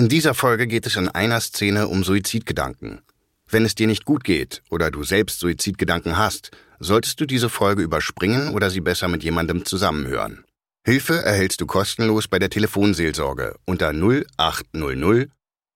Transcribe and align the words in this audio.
In 0.00 0.08
dieser 0.08 0.32
Folge 0.32 0.66
geht 0.66 0.86
es 0.86 0.96
in 0.96 1.08
einer 1.08 1.42
Szene 1.42 1.86
um 1.86 2.04
Suizidgedanken. 2.04 3.02
Wenn 3.46 3.66
es 3.66 3.74
dir 3.74 3.86
nicht 3.86 4.06
gut 4.06 4.24
geht 4.24 4.62
oder 4.70 4.90
du 4.90 5.04
selbst 5.04 5.40
Suizidgedanken 5.40 6.16
hast, 6.16 6.52
solltest 6.78 7.20
du 7.20 7.26
diese 7.26 7.50
Folge 7.50 7.82
überspringen 7.82 8.54
oder 8.54 8.70
sie 8.70 8.80
besser 8.80 9.08
mit 9.08 9.22
jemandem 9.22 9.66
zusammenhören. 9.66 10.42
Hilfe 10.86 11.22
erhältst 11.22 11.60
du 11.60 11.66
kostenlos 11.66 12.28
bei 12.28 12.38
der 12.38 12.48
Telefonseelsorge 12.48 13.56
unter 13.66 13.92
0800 13.92 15.28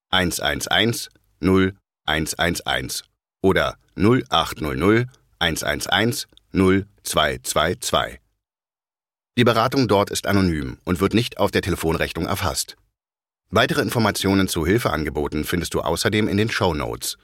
111 0.09 1.11
0111 1.43 3.03
oder 3.43 3.77
0800 3.95 5.07
111 5.39 6.29
0222. 6.55 8.21
Die 9.37 9.45
Beratung 9.45 9.87
dort 9.87 10.09
ist 10.09 10.27
anonym 10.27 10.79
und 10.85 11.01
wird 11.01 11.13
nicht 11.13 11.37
auf 11.37 11.51
der 11.51 11.61
Telefonrechnung 11.61 12.25
erfasst. 12.25 12.79
Weitere 13.51 13.83
Informationen 13.83 14.49
zu 14.49 14.67
Hilfeangeboten 14.67 15.45
findest 15.45 15.75
du 15.75 15.81
außerdem 15.81 16.29
in 16.29 16.37
den 16.37 16.51
Show 16.51 16.75
Notes. 16.75 17.19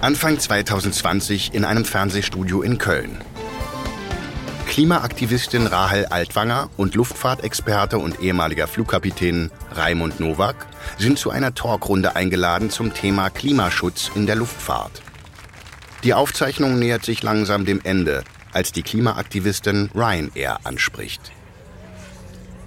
Anfang 0.00 0.38
2020 0.38 1.54
in 1.54 1.64
einem 1.64 1.84
Fernsehstudio 1.84 2.62
in 2.62 2.78
Köln. 2.78 3.18
Klimaaktivistin 4.68 5.66
Rahel 5.66 6.06
Altwanger 6.06 6.68
und 6.76 6.94
Luftfahrtexperte 6.94 7.98
und 7.98 8.20
ehemaliger 8.20 8.66
Flugkapitän 8.66 9.50
Raimund 9.72 10.20
Nowak 10.20 10.66
sind 10.98 11.18
zu 11.18 11.30
einer 11.30 11.54
Talkrunde 11.54 12.14
eingeladen 12.14 12.70
zum 12.70 12.92
Thema 12.92 13.30
Klimaschutz 13.30 14.10
in 14.14 14.26
der 14.26 14.36
Luftfahrt. 14.36 15.02
Die 16.04 16.14
Aufzeichnung 16.14 16.78
nähert 16.78 17.04
sich 17.04 17.22
langsam 17.22 17.64
dem 17.64 17.80
Ende, 17.82 18.22
als 18.52 18.72
die 18.72 18.82
Klimaaktivistin 18.82 19.90
Ryanair 19.94 20.58
anspricht. 20.64 21.32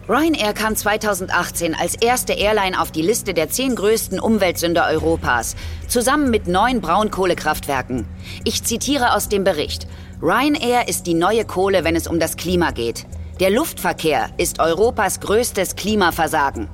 Ryanair 0.09 0.53
kam 0.53 0.76
2018 0.76 1.76
als 1.76 1.94
erste 1.94 2.34
Airline 2.34 2.81
auf 2.81 2.92
die 2.92 3.03
Liste 3.03 3.36
der 3.36 3.50
zehn 3.50 3.76
größten 3.76 4.20
Umweltsünder 4.20 4.88
Europas, 4.88 5.56
zusammen 5.88 6.31
mit 6.31 6.48
neun 6.48 6.81
Braunkohlekraftwerken. 6.81 8.08
Ich 8.44 8.64
zitiere 8.64 9.14
aus 9.14 9.30
dem 9.30 9.44
Bericht. 9.44 9.86
Ryanair 10.20 10.88
ist 10.88 11.03
die 11.03 11.14
neue 11.14 11.46
Kohle, 11.46 11.84
wenn 11.84 11.96
es 11.96 12.08
um 12.08 12.20
das 12.20 12.38
Klima 12.38 12.72
geht. 12.72 13.06
Der 13.40 13.52
Luftverkehr 13.52 14.31
ist 14.38 14.59
Europas 14.59 15.20
größtes 15.20 15.75
Klimaversagen. 15.75 16.68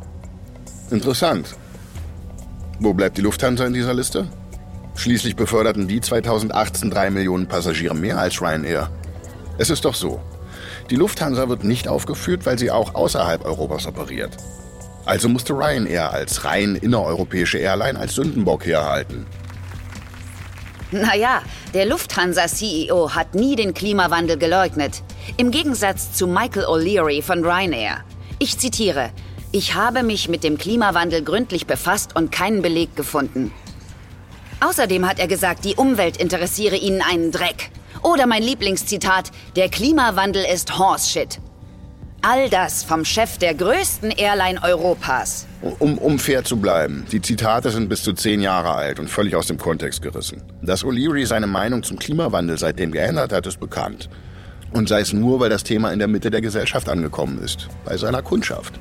Interessant. 0.89 1.55
Wo 2.79 2.93
bleibt 2.93 3.17
die 3.17 3.21
Lufthansa 3.21 3.65
in 3.65 3.73
dieser 3.73 3.93
Liste? 3.93 4.29
Schließlich 4.95 5.35
beförderten 5.35 5.87
die 5.87 6.01
2018 6.01 6.89
drei 6.89 7.09
Millionen 7.09 7.47
Passagiere 7.47 7.95
mehr 7.95 8.17
als 8.17 8.41
Ryanair. 8.41 8.89
Es 9.57 9.69
ist 9.69 9.85
doch 9.85 9.93
so. 9.93 10.21
Die 10.89 10.95
Lufthansa 10.95 11.49
wird 11.49 11.63
nicht 11.63 11.87
aufgeführt, 11.87 12.45
weil 12.45 12.57
sie 12.57 12.71
auch 12.71 12.95
außerhalb 12.95 13.45
Europas 13.45 13.87
operiert. 13.87 14.37
Also 15.05 15.29
musste 15.29 15.53
Ryanair 15.53 16.11
als 16.11 16.45
rein 16.45 16.75
innereuropäische 16.75 17.57
Airline 17.57 17.99
als 17.99 18.15
Sündenbock 18.15 18.65
herhalten. 18.65 19.25
Naja, 20.91 21.41
der 21.73 21.85
Lufthansa-CEO 21.85 23.13
hat 23.13 23.35
nie 23.35 23.55
den 23.55 23.73
Klimawandel 23.73 24.37
geleugnet. 24.37 25.03
Im 25.37 25.51
Gegensatz 25.51 26.13
zu 26.13 26.25
Michael 26.25 26.65
O'Leary 26.65 27.21
von 27.21 27.43
Ryanair. 27.43 28.03
Ich 28.39 28.57
zitiere, 28.57 29.09
ich 29.51 29.75
habe 29.75 30.03
mich 30.03 30.29
mit 30.29 30.43
dem 30.43 30.57
Klimawandel 30.57 31.23
gründlich 31.23 31.67
befasst 31.67 32.15
und 32.15 32.31
keinen 32.31 32.61
Beleg 32.61 32.95
gefunden. 32.95 33.51
Außerdem 34.59 35.07
hat 35.07 35.19
er 35.19 35.27
gesagt, 35.27 35.65
die 35.65 35.75
Umwelt 35.75 36.17
interessiere 36.17 36.75
ihn 36.75 37.01
einen 37.01 37.31
Dreck. 37.31 37.69
Oder 38.03 38.27
mein 38.27 38.43
Lieblingszitat, 38.43 39.31
der 39.55 39.69
Klimawandel 39.69 40.45
ist 40.45 40.77
Horseshit. 40.77 41.39
All 42.21 42.49
das 42.49 42.83
vom 42.83 43.05
Chef 43.05 43.37
der 43.37 43.53
größten 43.53 44.09
Airline 44.11 44.61
Europas. 44.63 45.45
Um, 45.79 45.97
um 45.99 46.17
fair 46.17 46.43
zu 46.43 46.57
bleiben, 46.57 47.05
die 47.11 47.21
Zitate 47.21 47.69
sind 47.69 47.87
bis 47.87 48.01
zu 48.01 48.13
zehn 48.13 48.41
Jahre 48.41 48.73
alt 48.73 48.99
und 48.99 49.09
völlig 49.09 49.35
aus 49.35 49.47
dem 49.47 49.57
Kontext 49.57 50.01
gerissen. 50.01 50.41
Dass 50.61 50.83
O'Leary 50.83 51.27
seine 51.27 51.47
Meinung 51.47 51.83
zum 51.83 51.99
Klimawandel 51.99 52.57
seitdem 52.57 52.91
geändert 52.91 53.31
hat, 53.31 53.45
ist 53.45 53.59
bekannt. 53.59 54.09
Und 54.71 54.89
sei 54.89 55.01
es 55.01 55.13
nur, 55.13 55.39
weil 55.39 55.49
das 55.49 55.63
Thema 55.63 55.91
in 55.93 55.99
der 55.99 56.07
Mitte 56.07 56.31
der 56.31 56.41
Gesellschaft 56.41 56.89
angekommen 56.89 57.39
ist, 57.43 57.67
bei 57.85 57.95
seiner 57.95 58.23
Kundschaft. 58.23 58.79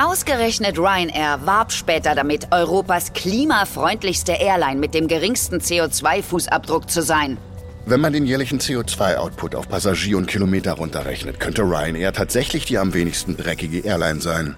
Ausgerechnet 0.00 0.78
Ryanair 0.78 1.44
warb 1.44 1.70
später 1.70 2.14
damit, 2.14 2.48
Europas 2.50 3.12
klimafreundlichste 3.12 4.32
Airline 4.32 4.80
mit 4.80 4.94
dem 4.94 5.06
geringsten 5.06 5.58
CO2-Fußabdruck 5.58 6.88
zu 6.88 7.02
sein. 7.02 7.36
Wenn 7.84 8.00
man 8.00 8.12
den 8.12 8.24
jährlichen 8.24 8.58
CO2-Output 8.58 9.54
auf 9.54 9.68
Passagier 9.68 10.16
und 10.16 10.26
Kilometer 10.26 10.72
runterrechnet, 10.72 11.40
könnte 11.40 11.62
Ryanair 11.62 12.12
tatsächlich 12.12 12.64
die 12.64 12.78
am 12.78 12.94
wenigsten 12.94 13.36
dreckige 13.36 13.80
Airline 13.80 14.20
sein. 14.20 14.56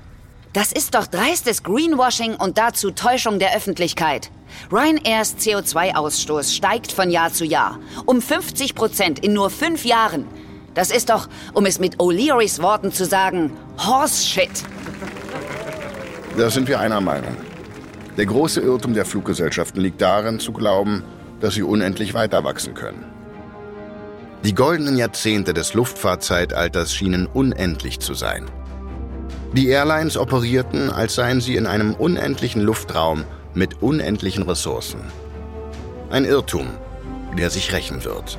Das 0.52 0.70
ist 0.70 0.94
doch 0.94 1.08
dreistes 1.08 1.64
Greenwashing 1.64 2.36
und 2.36 2.58
dazu 2.58 2.92
Täuschung 2.92 3.40
der 3.40 3.56
Öffentlichkeit. 3.56 4.30
Ryanairs 4.70 5.36
CO2-Ausstoß 5.38 6.54
steigt 6.54 6.92
von 6.92 7.10
Jahr 7.10 7.32
zu 7.32 7.44
Jahr. 7.44 7.80
Um 8.06 8.22
50 8.22 8.76
Prozent 8.76 9.18
in 9.18 9.32
nur 9.32 9.50
fünf 9.50 9.84
Jahren. 9.84 10.26
Das 10.74 10.92
ist 10.92 11.10
doch, 11.10 11.28
um 11.54 11.66
es 11.66 11.80
mit 11.80 11.96
O'Learys 11.96 12.62
Worten 12.62 12.92
zu 12.92 13.04
sagen, 13.04 13.52
Horseshit. 13.78 14.62
Da 16.36 16.50
sind 16.50 16.66
wir 16.66 16.80
einer 16.80 17.00
Meinung. 17.00 17.36
Der 18.16 18.26
große 18.26 18.60
Irrtum 18.60 18.92
der 18.92 19.04
Fluggesellschaften 19.04 19.80
liegt 19.80 20.00
darin, 20.00 20.40
zu 20.40 20.52
glauben, 20.52 21.04
dass 21.40 21.54
sie 21.54 21.62
unendlich 21.62 22.12
weiter 22.12 22.42
wachsen 22.42 22.74
können. 22.74 23.04
Die 24.44 24.54
goldenen 24.54 24.96
Jahrzehnte 24.96 25.54
des 25.54 25.74
Luftfahrtzeitalters 25.74 26.92
schienen 26.92 27.26
unendlich 27.26 28.00
zu 28.00 28.14
sein. 28.14 28.46
Die 29.52 29.68
Airlines 29.68 30.16
operierten, 30.16 30.90
als 30.90 31.14
seien 31.14 31.40
sie 31.40 31.54
in 31.54 31.66
einem 31.66 31.94
unendlichen 31.94 32.62
Luftraum 32.62 33.24
mit 33.54 33.80
unendlichen 33.80 34.42
Ressourcen. 34.42 35.00
Ein 36.10 36.24
Irrtum, 36.24 36.66
der 37.38 37.50
sich 37.50 37.72
rächen 37.72 38.04
wird. 38.04 38.38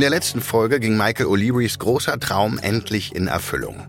In 0.00 0.02
der 0.02 0.18
letzten 0.18 0.40
Folge 0.40 0.80
ging 0.80 0.96
Michael 0.96 1.26
O'Learys 1.26 1.78
großer 1.78 2.18
Traum 2.18 2.58
endlich 2.58 3.14
in 3.14 3.26
Erfüllung. 3.26 3.86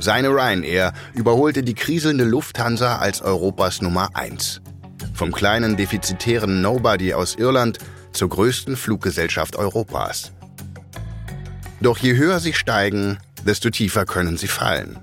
Seine 0.00 0.30
Ryanair 0.30 0.92
überholte 1.14 1.62
die 1.62 1.74
kriselnde 1.74 2.24
Lufthansa 2.24 2.96
als 2.96 3.22
Europas 3.22 3.80
Nummer 3.80 4.08
1. 4.14 4.60
Vom 5.14 5.30
kleinen 5.30 5.76
defizitären 5.76 6.62
Nobody 6.62 7.14
aus 7.14 7.36
Irland 7.36 7.78
zur 8.10 8.28
größten 8.28 8.76
Fluggesellschaft 8.76 9.54
Europas. 9.54 10.32
Doch 11.80 11.98
je 11.98 12.16
höher 12.16 12.40
sie 12.40 12.52
steigen, 12.52 13.18
desto 13.44 13.70
tiefer 13.70 14.04
können 14.04 14.36
sie 14.38 14.48
fallen. 14.48 14.98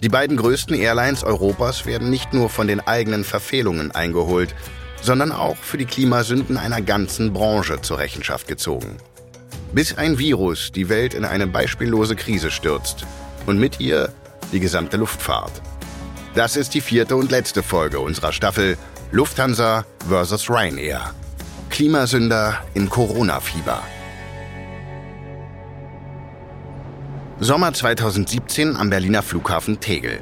Die 0.00 0.08
beiden 0.08 0.36
größten 0.36 0.76
Airlines 0.76 1.24
Europas 1.24 1.84
werden 1.84 2.10
nicht 2.10 2.32
nur 2.32 2.48
von 2.48 2.68
den 2.68 2.78
eigenen 2.78 3.24
Verfehlungen 3.24 3.90
eingeholt, 3.90 4.54
sondern 5.02 5.32
auch 5.32 5.56
für 5.56 5.78
die 5.78 5.84
Klimasünden 5.84 6.58
einer 6.58 6.80
ganzen 6.80 7.32
Branche 7.32 7.80
zur 7.80 7.98
Rechenschaft 7.98 8.46
gezogen 8.46 8.98
bis 9.74 9.98
ein 9.98 10.18
Virus 10.18 10.70
die 10.70 10.88
Welt 10.88 11.14
in 11.14 11.24
eine 11.24 11.46
beispiellose 11.46 12.14
Krise 12.14 12.50
stürzt 12.50 13.04
und 13.46 13.58
mit 13.58 13.80
ihr 13.80 14.10
die 14.52 14.60
gesamte 14.60 14.96
Luftfahrt. 14.96 15.52
Das 16.34 16.56
ist 16.56 16.74
die 16.74 16.80
vierte 16.80 17.16
und 17.16 17.30
letzte 17.30 17.62
Folge 17.62 17.98
unserer 18.00 18.32
Staffel 18.32 18.76
Lufthansa 19.10 19.84
vs. 20.08 20.48
Ryanair. 20.48 21.12
Klimasünder 21.70 22.58
im 22.74 22.88
Corona-Fieber. 22.88 23.82
Sommer 27.40 27.72
2017 27.72 28.76
am 28.76 28.90
Berliner 28.90 29.22
Flughafen 29.22 29.80
Tegel. 29.80 30.20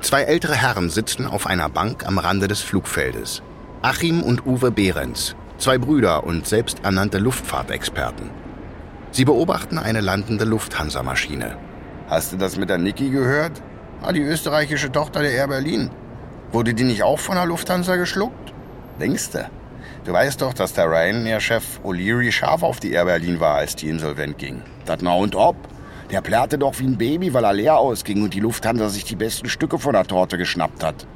Zwei 0.00 0.22
ältere 0.22 0.56
Herren 0.56 0.90
sitzen 0.90 1.26
auf 1.26 1.46
einer 1.46 1.68
Bank 1.68 2.04
am 2.04 2.18
Rande 2.18 2.48
des 2.48 2.60
Flugfeldes. 2.60 3.42
Achim 3.80 4.22
und 4.22 4.44
Uwe 4.44 4.72
Behrens, 4.72 5.36
zwei 5.58 5.78
Brüder 5.78 6.24
und 6.24 6.46
selbsternannte 6.46 7.18
Luftfahrtexperten. 7.18 8.30
Sie 9.12 9.26
beobachten 9.26 9.78
eine 9.78 10.00
landende 10.00 10.46
Lufthansa-Maschine. 10.46 11.58
Hast 12.08 12.32
du 12.32 12.38
das 12.38 12.56
mit 12.56 12.70
der 12.70 12.78
Niki 12.78 13.10
gehört? 13.10 13.62
Ah, 14.00 14.10
die 14.10 14.22
österreichische 14.22 14.90
Tochter 14.90 15.20
der 15.20 15.32
Air 15.32 15.48
Berlin. 15.48 15.90
Wurde 16.50 16.72
die 16.72 16.84
nicht 16.84 17.02
auch 17.02 17.18
von 17.18 17.34
der 17.34 17.44
Lufthansa 17.44 17.96
geschluckt? 17.96 18.54
Denkste? 18.98 19.50
Du 20.06 20.14
weißt 20.14 20.40
doch, 20.40 20.54
dass 20.54 20.72
der 20.72 20.90
Ryanair-Chef 20.90 21.80
O'Leary 21.84 22.32
scharf 22.32 22.62
auf 22.62 22.80
die 22.80 22.92
Air 22.92 23.04
Berlin 23.04 23.38
war, 23.38 23.56
als 23.56 23.76
die 23.76 23.90
insolvent 23.90 24.38
ging. 24.38 24.62
Das 24.86 25.02
na 25.02 25.14
und 25.14 25.36
ob. 25.36 25.56
Der 26.10 26.22
plärrte 26.22 26.56
doch 26.56 26.78
wie 26.78 26.86
ein 26.86 26.96
Baby, 26.96 27.34
weil 27.34 27.44
er 27.44 27.52
leer 27.52 27.76
ausging 27.76 28.22
und 28.22 28.32
die 28.32 28.40
Lufthansa 28.40 28.88
sich 28.88 29.04
die 29.04 29.16
besten 29.16 29.50
Stücke 29.50 29.78
von 29.78 29.92
der 29.92 30.04
Torte 30.04 30.38
geschnappt 30.38 30.82
hat. 30.82 31.06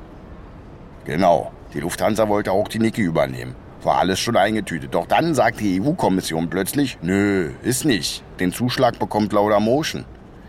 Genau, 1.06 1.50
die 1.72 1.80
Lufthansa 1.80 2.28
wollte 2.28 2.52
auch 2.52 2.68
die 2.68 2.78
Niki 2.78 3.00
übernehmen. 3.00 3.54
War 3.86 3.98
alles 3.98 4.18
schon 4.18 4.36
eingetütet. 4.36 4.96
Doch 4.96 5.06
dann 5.06 5.32
sagt 5.32 5.60
die 5.60 5.80
EU-Kommission 5.80 6.50
plötzlich, 6.50 6.98
nö, 7.02 7.52
ist 7.62 7.84
nicht. 7.84 8.24
Den 8.40 8.52
Zuschlag 8.52 8.98
bekommt 8.98 9.32
Lauda 9.32 9.60
Motion. 9.60 10.04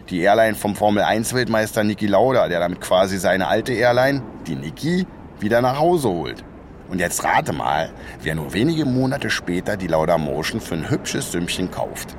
Die 0.10 0.22
Airline 0.22 0.56
vom 0.56 0.76
Formel-1-Weltmeister 0.76 1.84
Niki 1.84 2.08
Lauda, 2.08 2.48
der 2.48 2.60
damit 2.60 2.82
quasi 2.82 3.20
seine 3.20 3.46
alte 3.46 3.74
Airline, 3.74 4.24
die 4.48 4.56
Niki, 4.56 5.06
wieder 5.40 5.62
nach 5.62 5.78
Hause 5.78 6.10
holt. 6.10 6.44
Und 6.90 6.98
jetzt 6.98 7.24
rate 7.24 7.54
mal, 7.54 7.92
wer 8.24 8.34
nur 8.34 8.54
wenige 8.54 8.86
Monate 8.86 9.30
später 9.30 9.78
die 9.78 9.86
Lauda 9.86 10.18
Motion 10.18 10.60
für 10.60 10.74
ein 10.74 10.90
hübsches 10.90 11.32
Sümmchen 11.32 11.70
kauft. 11.70 12.16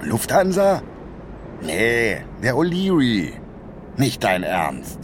Lufthansa? 0.00 0.80
Nee, 1.60 2.22
der 2.42 2.54
O'Leary. 2.54 3.34
Nicht 3.98 4.24
dein 4.24 4.42
Ernst. 4.42 5.00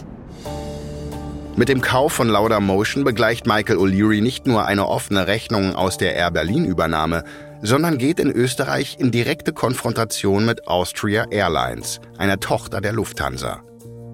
Mit 1.60 1.68
dem 1.68 1.82
Kauf 1.82 2.14
von 2.14 2.30
Lauda 2.30 2.58
Motion 2.58 3.04
begleicht 3.04 3.46
Michael 3.46 3.76
O'Leary 3.76 4.22
nicht 4.22 4.46
nur 4.46 4.64
eine 4.64 4.88
offene 4.88 5.26
Rechnung 5.26 5.74
aus 5.74 5.98
der 5.98 6.14
Air 6.14 6.30
Berlin 6.30 6.64
Übernahme, 6.64 7.22
sondern 7.60 7.98
geht 7.98 8.18
in 8.18 8.30
Österreich 8.30 8.96
in 8.98 9.10
direkte 9.10 9.52
Konfrontation 9.52 10.46
mit 10.46 10.66
Austria 10.66 11.26
Airlines, 11.30 12.00
einer 12.16 12.40
Tochter 12.40 12.80
der 12.80 12.94
Lufthansa. 12.94 13.60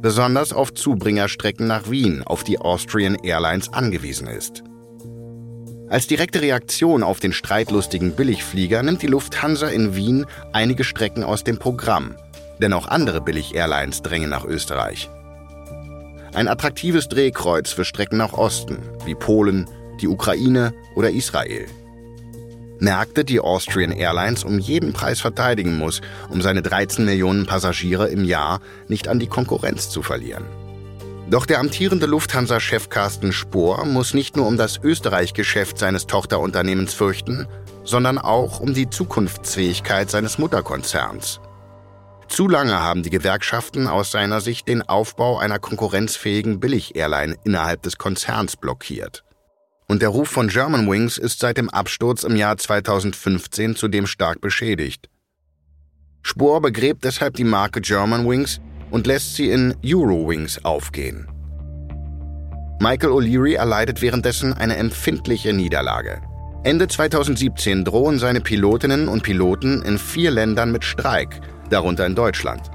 Besonders 0.02 0.52
auf 0.52 0.75
Zubringerstrecken 0.75 1.69
nach 1.69 1.88
Wien, 1.88 2.25
auf 2.25 2.43
die 2.43 2.58
Austrian 2.58 3.14
Airlines 3.14 3.72
angewiesen 3.72 4.26
ist. 4.26 4.64
Als 5.88 6.08
direkte 6.08 6.42
Reaktion 6.42 7.04
auf 7.04 7.20
den 7.20 7.32
streitlustigen 7.32 8.16
Billigflieger 8.16 8.82
nimmt 8.82 9.02
die 9.02 9.06
Lufthansa 9.06 9.69
in 9.69 9.94
Wien 9.94 10.26
einige 10.52 10.82
Strecken 10.82 11.22
aus 11.22 11.44
dem 11.44 11.60
Programm, 11.60 12.16
denn 12.60 12.72
auch 12.72 12.88
andere 12.88 13.20
Billig-Airlines 13.20 14.02
drängen 14.02 14.31
nach 14.31 14.44
Österreich. 14.44 15.08
Ein 16.37 16.49
attraktives 16.49 17.09
Drehkreuz 17.09 17.73
für 17.73 17.87
Strecken 17.87 18.19
nach 18.19 18.35
Osten, 18.35 18.77
wie 19.06 19.15
Polen, 19.15 19.71
die 20.03 20.06
Ukraine 20.06 20.75
oder 20.94 21.09
Israel. 21.09 21.65
Märkte, 22.79 23.25
die 23.25 23.41
Austrian 23.41 23.91
Airlines 23.91 24.44
um 24.44 24.59
jeden 24.59 24.93
Preis 24.93 25.19
verteidigen 25.19 25.79
muss, 25.79 26.03
um 26.29 26.43
seine 26.43 26.61
13 26.61 27.06
Millionen 27.06 27.47
Passagiere 27.47 28.09
im 28.09 28.23
Jahr 28.23 28.61
nicht 28.87 29.09
an 29.09 29.19
die 29.19 29.29
Konkurrenz 29.29 29.88
zu 29.88 30.03
verlieren. 30.03 30.44
Doch 31.31 31.47
der 31.47 31.59
amtierende 31.59 32.05
Lufthansa-Chef 32.05 32.91
Carsten 32.91 33.33
Spohr 33.33 33.87
muss 33.87 34.12
nicht 34.12 34.37
nur 34.37 34.47
um 34.47 34.59
das 34.59 34.77
Österreich-Geschäft 34.77 35.79
seines 35.79 36.06
Tochterunternehmens 36.06 36.93
fürchten, 36.93 37.49
sondern 37.83 38.19
auch 38.19 38.61
um 38.61 38.75
die 38.75 38.91
Zukunftsfähigkeit 38.91 40.11
seines 40.11 40.37
Mutterkonzerns. 40.37 41.41
Zu 42.28 42.49
lange 42.49 42.81
haben 42.81 43.02
die 43.02 43.11
Gewerkschaften 43.11 43.87
aus 43.87 44.11
seiner 44.11 44.40
Sicht 44.40 44.69
den 44.69 44.82
Aufbau 44.82 45.38
einer 45.38 45.58
konkurrenzfähigen 45.58 46.61
Billig-Airline 46.61 47.37
innerhalb 47.44 47.82
des 47.82 47.99
Konzerns 47.99 48.56
blockiert. 48.56 49.23
Und 49.88 50.02
der 50.02 50.08
Ruf 50.08 50.28
von 50.28 50.49
Germanwings 50.49 51.19
ist 51.19 51.38
seit 51.38 51.56
dem 51.56 51.70
Absturz 51.70 52.25
im 52.25 52.34
Jahr 52.34 52.56
2015 52.56 53.76
zudem 53.76 54.06
stark 54.06 54.40
beschädigt. 54.40 55.08
Spohr 56.23 56.61
begräbt 56.61 57.05
deshalb 57.05 57.34
die 57.34 57.44
Marke 57.44 57.81
Germanwings 57.81 58.61
und 58.90 59.06
lässt 59.06 59.37
sie 59.37 59.49
in 59.49 59.76
Eurowings 59.84 60.64
aufgehen. 60.64 61.28
Michael 62.81 63.12
O'Leary 63.12 63.55
erleidet 63.55 64.02
währenddessen 64.02 64.52
eine 64.52 64.76
empfindliche 64.76 65.52
Niederlage. 65.52 66.20
Ende 66.64 66.88
2017 66.88 67.84
drohen 67.84 68.19
seine 68.19 68.40
Pilotinnen 68.40 69.06
und 69.06 69.23
Piloten 69.23 69.82
in 69.82 69.99
vier 69.99 70.32
Ländern 70.32 70.73
mit 70.73 70.84
Streik, 70.84 71.40
darunter 71.70 72.06
in 72.06 72.14
Deutschland. 72.14 72.70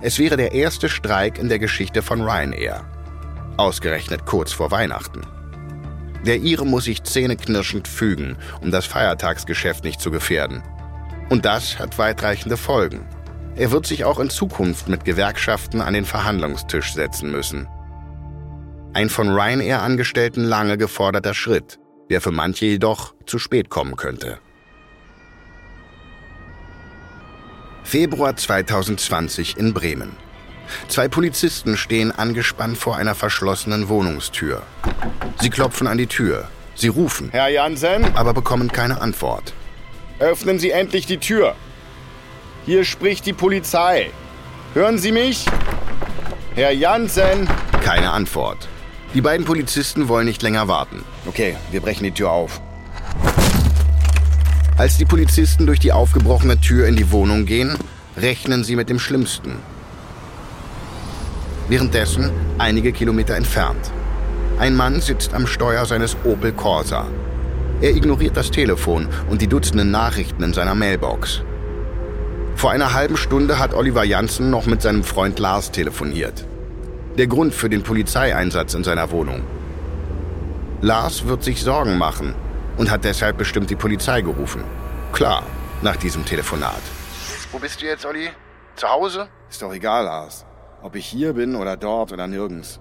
Es 0.00 0.18
wäre 0.18 0.36
der 0.36 0.52
erste 0.52 0.88
Streik 0.88 1.38
in 1.38 1.48
der 1.48 1.58
Geschichte 1.58 2.02
von 2.02 2.22
Ryanair. 2.22 2.84
Ausgerechnet 3.56 4.26
kurz 4.26 4.52
vor 4.52 4.70
Weihnachten. 4.70 5.22
Der 6.24 6.36
Ire 6.36 6.64
muss 6.64 6.84
sich 6.84 7.02
zähneknirschend 7.02 7.88
fügen, 7.88 8.36
um 8.60 8.70
das 8.70 8.86
Feiertagsgeschäft 8.86 9.84
nicht 9.84 10.00
zu 10.00 10.10
gefährden. 10.10 10.62
Und 11.28 11.44
das 11.44 11.78
hat 11.78 11.98
weitreichende 11.98 12.56
Folgen. 12.56 13.06
Er 13.56 13.70
wird 13.70 13.86
sich 13.86 14.04
auch 14.04 14.18
in 14.20 14.30
Zukunft 14.30 14.88
mit 14.88 15.04
Gewerkschaften 15.04 15.80
an 15.80 15.94
den 15.94 16.04
Verhandlungstisch 16.04 16.94
setzen 16.94 17.32
müssen. 17.32 17.68
Ein 18.94 19.10
von 19.10 19.28
Ryanair-Angestellten 19.28 20.44
lange 20.44 20.78
geforderter 20.78 21.34
Schritt, 21.34 21.78
der 22.08 22.20
für 22.20 22.30
manche 22.30 22.66
jedoch 22.66 23.14
zu 23.26 23.38
spät 23.38 23.68
kommen 23.68 23.96
könnte. 23.96 24.38
Februar 27.88 28.36
2020 28.36 29.56
in 29.56 29.72
Bremen. 29.72 30.14
Zwei 30.88 31.08
Polizisten 31.08 31.78
stehen 31.78 32.12
angespannt 32.12 32.76
vor 32.76 32.98
einer 32.98 33.14
verschlossenen 33.14 33.88
Wohnungstür. 33.88 34.62
Sie 35.40 35.48
klopfen 35.48 35.86
an 35.86 35.96
die 35.96 36.06
Tür. 36.06 36.48
Sie 36.74 36.88
rufen. 36.88 37.30
Herr 37.32 37.48
Jansen? 37.48 38.04
Aber 38.14 38.34
bekommen 38.34 38.70
keine 38.70 39.00
Antwort. 39.00 39.54
Öffnen 40.18 40.58
Sie 40.58 40.70
endlich 40.70 41.06
die 41.06 41.16
Tür. 41.16 41.54
Hier 42.66 42.84
spricht 42.84 43.24
die 43.24 43.32
Polizei. 43.32 44.10
Hören 44.74 44.98
Sie 44.98 45.10
mich? 45.10 45.46
Herr 46.56 46.72
Jansen? 46.72 47.48
Keine 47.82 48.10
Antwort. 48.10 48.68
Die 49.14 49.22
beiden 49.22 49.46
Polizisten 49.46 50.08
wollen 50.08 50.26
nicht 50.26 50.42
länger 50.42 50.68
warten. 50.68 51.06
Okay, 51.24 51.56
wir 51.70 51.80
brechen 51.80 52.04
die 52.04 52.12
Tür 52.12 52.32
auf. 52.32 52.60
Als 54.78 54.96
die 54.96 55.04
Polizisten 55.04 55.66
durch 55.66 55.80
die 55.80 55.90
aufgebrochene 55.90 56.60
Tür 56.60 56.86
in 56.86 56.94
die 56.94 57.10
Wohnung 57.10 57.46
gehen, 57.46 57.76
rechnen 58.16 58.62
sie 58.62 58.76
mit 58.76 58.88
dem 58.88 59.00
Schlimmsten. 59.00 59.56
Währenddessen 61.68 62.30
einige 62.58 62.92
Kilometer 62.92 63.34
entfernt. 63.34 63.90
Ein 64.60 64.76
Mann 64.76 65.00
sitzt 65.00 65.34
am 65.34 65.48
Steuer 65.48 65.84
seines 65.84 66.16
Opel 66.22 66.52
Corsa. 66.52 67.08
Er 67.80 67.90
ignoriert 67.90 68.36
das 68.36 68.52
Telefon 68.52 69.08
und 69.28 69.42
die 69.42 69.48
Dutzenden 69.48 69.90
Nachrichten 69.90 70.44
in 70.44 70.54
seiner 70.54 70.76
Mailbox. 70.76 71.42
Vor 72.54 72.70
einer 72.70 72.94
halben 72.94 73.16
Stunde 73.16 73.58
hat 73.58 73.74
Oliver 73.74 74.04
Janssen 74.04 74.48
noch 74.48 74.66
mit 74.66 74.80
seinem 74.80 75.02
Freund 75.02 75.40
Lars 75.40 75.72
telefoniert. 75.72 76.46
Der 77.16 77.26
Grund 77.26 77.52
für 77.52 77.68
den 77.68 77.82
Polizeieinsatz 77.82 78.74
in 78.74 78.84
seiner 78.84 79.10
Wohnung. 79.10 79.42
Lars 80.82 81.26
wird 81.26 81.42
sich 81.42 81.62
Sorgen 81.62 81.98
machen 81.98 82.36
und 82.78 82.90
hat 82.90 83.04
deshalb 83.04 83.36
bestimmt 83.36 83.68
die 83.70 83.76
Polizei 83.76 84.22
gerufen. 84.22 84.64
Klar, 85.12 85.42
nach 85.82 85.96
diesem 85.96 86.24
Telefonat. 86.24 86.80
Wo 87.52 87.58
bist 87.58 87.82
du 87.82 87.86
jetzt, 87.86 88.06
Olli? 88.06 88.30
Zu 88.76 88.88
Hause? 88.88 89.28
Ist 89.50 89.60
doch 89.60 89.72
egal, 89.72 90.04
Lars. 90.04 90.46
Ob 90.82 90.94
ich 90.94 91.06
hier 91.06 91.32
bin 91.32 91.56
oder 91.56 91.76
dort 91.76 92.12
oder 92.12 92.26
nirgends. 92.26 92.80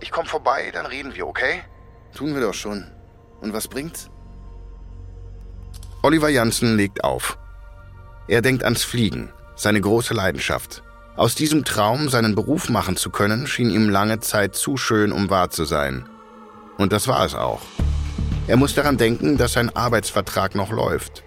Ich 0.00 0.12
komm 0.12 0.26
vorbei, 0.26 0.70
dann 0.72 0.86
reden 0.86 1.14
wir, 1.14 1.26
okay? 1.26 1.62
Tun 2.14 2.34
wir 2.34 2.40
doch 2.40 2.54
schon. 2.54 2.86
Und 3.40 3.52
was 3.52 3.68
bringt's? 3.68 4.08
Oliver 6.02 6.28
Janssen 6.28 6.76
legt 6.76 7.02
auf. 7.02 7.38
Er 8.28 8.42
denkt 8.42 8.62
ans 8.62 8.84
Fliegen, 8.84 9.32
seine 9.56 9.80
große 9.80 10.14
Leidenschaft. 10.14 10.82
Aus 11.16 11.34
diesem 11.34 11.64
Traum, 11.64 12.08
seinen 12.08 12.36
Beruf 12.36 12.68
machen 12.68 12.96
zu 12.96 13.10
können, 13.10 13.48
schien 13.48 13.70
ihm 13.70 13.88
lange 13.88 14.20
Zeit 14.20 14.54
zu 14.54 14.76
schön, 14.76 15.10
um 15.10 15.30
wahr 15.30 15.50
zu 15.50 15.64
sein. 15.64 16.08
Und 16.76 16.92
das 16.92 17.08
war 17.08 17.24
es 17.24 17.34
auch. 17.34 17.60
Er 18.48 18.56
muss 18.56 18.74
daran 18.74 18.96
denken, 18.96 19.36
dass 19.36 19.52
sein 19.52 19.68
Arbeitsvertrag 19.76 20.54
noch 20.54 20.72
läuft. 20.72 21.22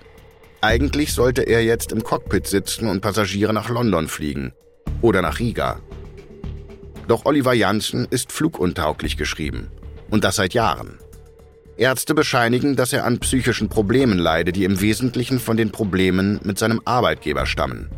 Eigentlich 0.59 1.13
sollte 1.13 1.43
er 1.43 1.63
jetzt 1.63 1.91
im 1.91 2.03
Cockpit 2.03 2.47
sitzen 2.47 2.87
und 2.87 3.01
Passagiere 3.01 3.53
nach 3.53 3.69
London 3.69 4.07
fliegen 4.07 4.53
oder 5.01 5.21
nach 5.21 5.39
Riga. 5.39 5.79
Doch 7.07 7.25
Oliver 7.25 7.53
Janssen 7.53 8.07
ist 8.09 8.31
fluguntauglich 8.31 9.17
geschrieben. 9.17 9.69
Und 10.09 10.23
das 10.23 10.37
seit 10.37 10.55
Jahren. 10.55 10.97
Ärzte 11.77 12.15
bescheinigen, 12.15 12.75
dass 12.75 12.91
er 12.91 13.05
an 13.05 13.19
psychischen 13.19 13.69
Problemen 13.69 14.17
leide, 14.17 14.51
die 14.51 14.65
im 14.65 14.81
Wesentlichen 14.81 15.39
von 15.39 15.57
den 15.57 15.71
Problemen 15.71 16.39
mit 16.43 16.57
seinem 16.57 16.81
Arbeitgeber 16.85 17.45
stammen. 17.45 17.89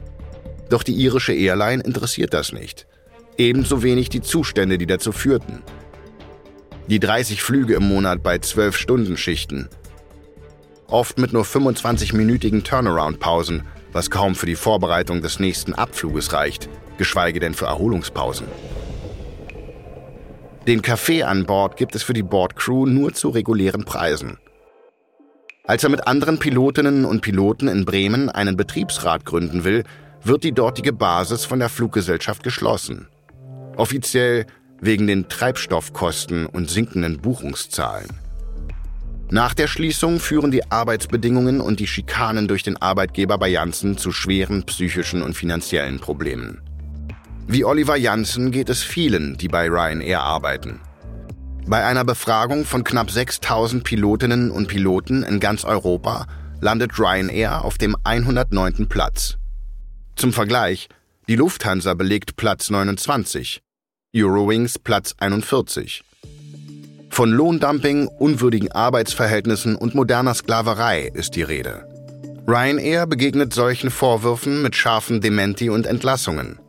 Doch 0.69 0.83
die 0.83 0.95
irische 0.95 1.33
Airline 1.33 1.81
interessiert 1.81 2.33
das 2.33 2.51
nicht. 2.51 2.87
Ebenso 3.37 3.83
wenig 3.83 4.09
die 4.09 4.21
Zustände, 4.21 4.77
die 4.77 4.85
dazu 4.85 5.11
führten. 5.11 5.63
Die 6.87 6.99
30 6.99 7.41
Flüge 7.41 7.75
im 7.75 7.87
Monat 7.87 8.21
bei 8.23 8.35
12-Stunden-Schichten. 8.35 9.69
Oft 10.87 11.17
mit 11.17 11.31
nur 11.31 11.45
25-minütigen 11.45 12.63
Turnaround-Pausen, 12.63 13.63
was 13.93 14.11
kaum 14.11 14.35
für 14.35 14.47
die 14.47 14.57
Vorbereitung 14.57 15.21
des 15.21 15.39
nächsten 15.39 15.73
Abfluges 15.73 16.33
reicht, 16.33 16.67
geschweige 16.97 17.39
denn 17.39 17.53
für 17.53 17.67
Erholungspausen. 17.67 18.47
Den 20.67 20.81
Kaffee 20.81 21.23
an 21.23 21.45
Bord 21.45 21.77
gibt 21.77 21.95
es 21.95 22.03
für 22.03 22.13
die 22.13 22.21
Bordcrew 22.23 22.85
nur 22.85 23.13
zu 23.13 23.29
regulären 23.29 23.85
Preisen. 23.85 24.37
Als 25.63 25.85
er 25.85 25.89
mit 25.89 26.05
anderen 26.05 26.37
Pilotinnen 26.37 27.05
und 27.05 27.21
Piloten 27.21 27.69
in 27.69 27.85
Bremen 27.85 28.29
einen 28.29 28.57
Betriebsrat 28.57 29.25
gründen 29.25 29.63
will, 29.63 29.85
wird 30.21 30.43
die 30.43 30.51
dortige 30.51 30.91
Basis 30.91 31.45
von 31.45 31.59
der 31.59 31.69
Fluggesellschaft 31.69 32.43
geschlossen. 32.43 33.07
Offiziell 33.77 34.45
wegen 34.85 35.07
den 35.07 35.29
Treibstoffkosten 35.29 36.45
und 36.45 36.69
sinkenden 36.69 37.19
Buchungszahlen. 37.19 38.09
Nach 39.29 39.53
der 39.53 39.67
Schließung 39.67 40.19
führen 40.19 40.51
die 40.51 40.69
Arbeitsbedingungen 40.69 41.61
und 41.61 41.79
die 41.79 41.87
Schikanen 41.87 42.47
durch 42.47 42.61
den 42.63 42.79
Arbeitgeber 42.79 43.37
bei 43.37 43.47
Janssen 43.47 43.97
zu 43.97 44.11
schweren 44.11 44.63
psychischen 44.63 45.21
und 45.21 45.35
finanziellen 45.35 45.99
Problemen. 45.99 46.61
Wie 47.47 47.65
Oliver 47.65 47.95
Janssen 47.95 48.51
geht 48.51 48.69
es 48.69 48.83
vielen, 48.83 49.37
die 49.37 49.47
bei 49.47 49.67
Ryanair 49.67 50.21
arbeiten. 50.21 50.81
Bei 51.65 51.85
einer 51.85 52.03
Befragung 52.03 52.65
von 52.65 52.83
knapp 52.83 53.09
6000 53.09 53.83
Pilotinnen 53.83 54.51
und 54.51 54.67
Piloten 54.67 55.23
in 55.23 55.39
ganz 55.39 55.63
Europa 55.63 56.27
landet 56.61 56.99
Ryanair 56.99 57.63
auf 57.63 57.77
dem 57.77 57.95
109. 58.03 58.87
Platz. 58.87 59.37
Zum 60.15 60.33
Vergleich, 60.33 60.89
die 61.27 61.35
Lufthansa 61.35 61.93
belegt 61.93 62.35
Platz 62.35 62.69
29, 62.69 63.61
Eurowings 64.15 64.77
Platz 64.77 65.15
41. 65.17 66.03
Von 67.09 67.31
Lohndumping, 67.31 68.05
unwürdigen 68.05 68.71
Arbeitsverhältnissen 68.71 69.75
und 69.75 69.95
moderner 69.95 70.35
Sklaverei 70.35 71.09
ist 71.11 71.35
die 71.35 71.41
Rede. 71.41 71.87
Ryanair 72.47 73.07
begegnet 73.07 73.53
solchen 73.55 73.89
Vorwürfen 73.89 74.61
mit 74.61 74.75
scharfen 74.75 75.19
Dementi 75.19 75.71
und 75.71 75.87
Entlassungen. 75.87 76.59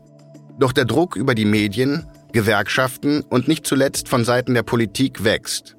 Doch 0.59 0.73
der 0.73 0.87
Druck 0.87 1.17
über 1.17 1.35
die 1.35 1.45
Medien, 1.45 2.07
Gewerkschaften 2.33 3.21
und 3.21 3.47
nicht 3.47 3.67
zuletzt 3.67 4.09
von 4.09 4.25
Seiten 4.25 4.55
der 4.55 4.63
Politik 4.63 5.23
wächst. 5.23 5.77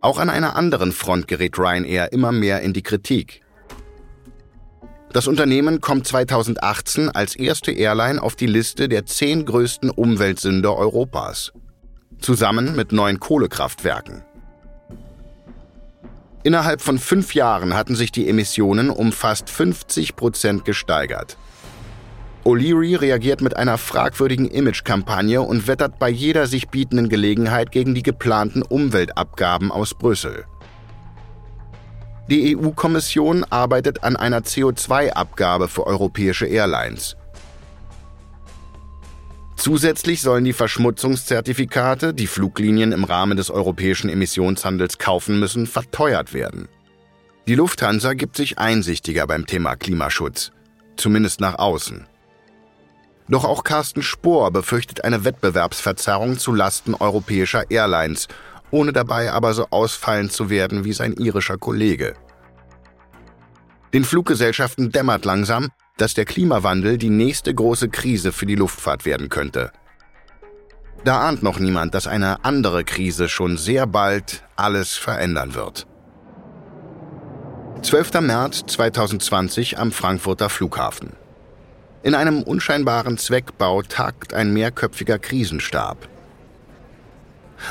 Auch 0.00 0.18
an 0.18 0.30
einer 0.30 0.56
anderen 0.56 0.90
Front 0.90 1.28
gerät 1.28 1.56
Ryanair 1.60 2.10
immer 2.12 2.32
mehr 2.32 2.60
in 2.62 2.72
die 2.72 2.82
Kritik. 2.82 3.43
Das 5.14 5.28
Unternehmen 5.28 5.80
kommt 5.80 6.08
2018 6.08 7.08
als 7.08 7.36
erste 7.36 7.70
Airline 7.70 8.20
auf 8.20 8.34
die 8.34 8.48
Liste 8.48 8.88
der 8.88 9.06
zehn 9.06 9.44
größten 9.44 9.90
Umweltsünder 9.90 10.76
Europas. 10.76 11.52
Zusammen 12.18 12.74
mit 12.74 12.90
neun 12.90 13.20
Kohlekraftwerken. 13.20 14.24
Innerhalb 16.42 16.80
von 16.80 16.98
fünf 16.98 17.32
Jahren 17.32 17.74
hatten 17.74 17.94
sich 17.94 18.10
die 18.10 18.28
Emissionen 18.28 18.90
um 18.90 19.12
fast 19.12 19.50
50 19.50 20.16
Prozent 20.16 20.64
gesteigert. 20.64 21.38
O'Leary 22.42 23.00
reagiert 23.00 23.40
mit 23.40 23.56
einer 23.56 23.78
fragwürdigen 23.78 24.50
Imagekampagne 24.50 25.40
und 25.42 25.68
wettert 25.68 26.00
bei 26.00 26.10
jeder 26.10 26.48
sich 26.48 26.70
bietenden 26.70 27.08
Gelegenheit 27.08 27.70
gegen 27.70 27.94
die 27.94 28.02
geplanten 28.02 28.62
Umweltabgaben 28.62 29.70
aus 29.70 29.94
Brüssel. 29.94 30.44
Die 32.28 32.56
EU-Kommission 32.56 33.44
arbeitet 33.44 34.02
an 34.02 34.16
einer 34.16 34.40
CO2-Abgabe 34.40 35.68
für 35.68 35.86
europäische 35.86 36.46
Airlines. 36.46 37.16
Zusätzlich 39.56 40.22
sollen 40.22 40.44
die 40.44 40.52
Verschmutzungszertifikate, 40.52 42.14
die 42.14 42.26
Fluglinien 42.26 42.92
im 42.92 43.04
Rahmen 43.04 43.36
des 43.36 43.50
europäischen 43.50 44.10
Emissionshandels 44.10 44.98
kaufen 44.98 45.38
müssen, 45.38 45.66
verteuert 45.66 46.32
werden. 46.34 46.68
Die 47.46 47.54
Lufthansa 47.54 48.14
gibt 48.14 48.36
sich 48.36 48.58
einsichtiger 48.58 49.26
beim 49.26 49.46
Thema 49.46 49.76
Klimaschutz, 49.76 50.50
zumindest 50.96 51.40
nach 51.40 51.58
außen. 51.58 52.06
Doch 53.28 53.44
auch 53.44 53.64
Carsten 53.64 54.02
Spohr 54.02 54.50
befürchtet 54.50 55.04
eine 55.04 55.24
Wettbewerbsverzerrung 55.24 56.38
zu 56.38 56.52
Lasten 56.52 56.94
europäischer 56.94 57.70
Airlines 57.70 58.28
ohne 58.70 58.92
dabei 58.92 59.32
aber 59.32 59.54
so 59.54 59.68
ausfallend 59.70 60.32
zu 60.32 60.50
werden 60.50 60.84
wie 60.84 60.92
sein 60.92 61.14
irischer 61.14 61.58
Kollege. 61.58 62.14
Den 63.92 64.04
Fluggesellschaften 64.04 64.90
dämmert 64.90 65.24
langsam, 65.24 65.68
dass 65.96 66.14
der 66.14 66.24
Klimawandel 66.24 66.98
die 66.98 67.10
nächste 67.10 67.54
große 67.54 67.88
Krise 67.88 68.32
für 68.32 68.46
die 68.46 68.56
Luftfahrt 68.56 69.04
werden 69.04 69.28
könnte. 69.28 69.70
Da 71.04 71.20
ahnt 71.20 71.42
noch 71.42 71.58
niemand, 71.58 71.94
dass 71.94 72.06
eine 72.06 72.44
andere 72.44 72.82
Krise 72.82 73.28
schon 73.28 73.56
sehr 73.56 73.86
bald 73.86 74.42
alles 74.56 74.94
verändern 74.94 75.54
wird. 75.54 75.86
12. 77.82 78.20
März 78.22 78.64
2020 78.66 79.78
am 79.78 79.92
Frankfurter 79.92 80.48
Flughafen. 80.48 81.12
In 82.02 82.14
einem 82.14 82.42
unscheinbaren 82.42 83.18
Zweckbau 83.18 83.82
tagt 83.82 84.34
ein 84.34 84.52
mehrköpfiger 84.52 85.18
Krisenstab. 85.18 86.08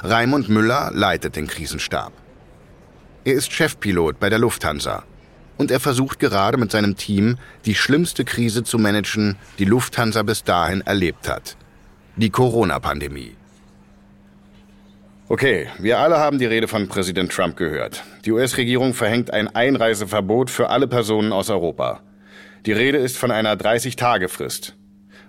Raimund 0.04 0.50
Müller 0.50 0.92
leitet 0.94 1.36
den 1.36 1.48
Krisenstab. 1.48 2.14
Er 3.26 3.34
ist 3.34 3.52
Chefpilot 3.52 4.20
bei 4.20 4.30
der 4.30 4.40
Lufthansa 4.40 5.04
und 5.58 5.72
er 5.72 5.80
versucht 5.80 6.20
gerade 6.20 6.58
mit 6.58 6.72
seinem 6.72 6.96
Team 6.96 7.38
die 7.66 7.76
schlimmste 7.76 8.26
Krise 8.26 8.64
zu 8.64 8.78
managen, 8.78 9.38
die 9.60 9.66
Lufthansa 9.66 10.24
bis 10.24 10.44
dahin 10.44 10.82
erlebt 10.82 11.30
hat. 11.30 11.56
Die 12.16 12.30
Corona-Pandemie. 12.30 13.36
Okay, 15.30 15.70
wir 15.80 16.00
alle 16.00 16.20
haben 16.20 16.38
die 16.38 16.46
Rede 16.46 16.68
von 16.68 16.88
Präsident 16.88 17.32
Trump 17.32 17.56
gehört. 17.56 18.04
Die 18.26 18.32
US-Regierung 18.32 18.94
verhängt 18.94 19.32
ein 19.32 19.48
Einreiseverbot 19.48 20.50
für 20.50 20.70
alle 20.70 20.88
Personen 20.88 21.32
aus 21.32 21.50
Europa. 21.50 22.02
Die 22.66 22.74
Rede 22.74 22.98
ist 22.98 23.18
von 23.18 23.32
einer 23.32 23.56
30-Tage-Frist. 23.56 24.76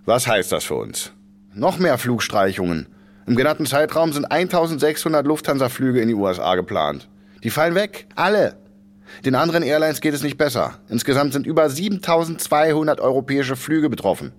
Was 0.04 0.26
heißt 0.26 0.52
das 0.52 0.64
für 0.64 0.74
uns? 0.74 1.12
Noch 1.54 1.78
mehr 1.78 1.96
Flugstreichungen, 1.96 2.88
im 3.26 3.36
genannten 3.36 3.66
Zeitraum 3.66 4.12
sind 4.12 4.26
1600 4.26 5.26
Lufthansa-Flüge 5.26 6.00
in 6.00 6.08
die 6.08 6.14
USA 6.14 6.54
geplant. 6.56 7.08
Die 7.42 7.50
fallen 7.50 7.74
weg. 7.74 8.06
Alle. 8.14 8.56
Den 9.24 9.34
anderen 9.34 9.62
Airlines 9.62 10.00
geht 10.00 10.14
es 10.14 10.22
nicht 10.22 10.36
besser. 10.36 10.78
Insgesamt 10.88 11.32
sind 11.32 11.46
über 11.46 11.68
7200 11.68 13.00
europäische 13.00 13.56
Flüge 13.56 13.88
betroffen. 13.88 14.32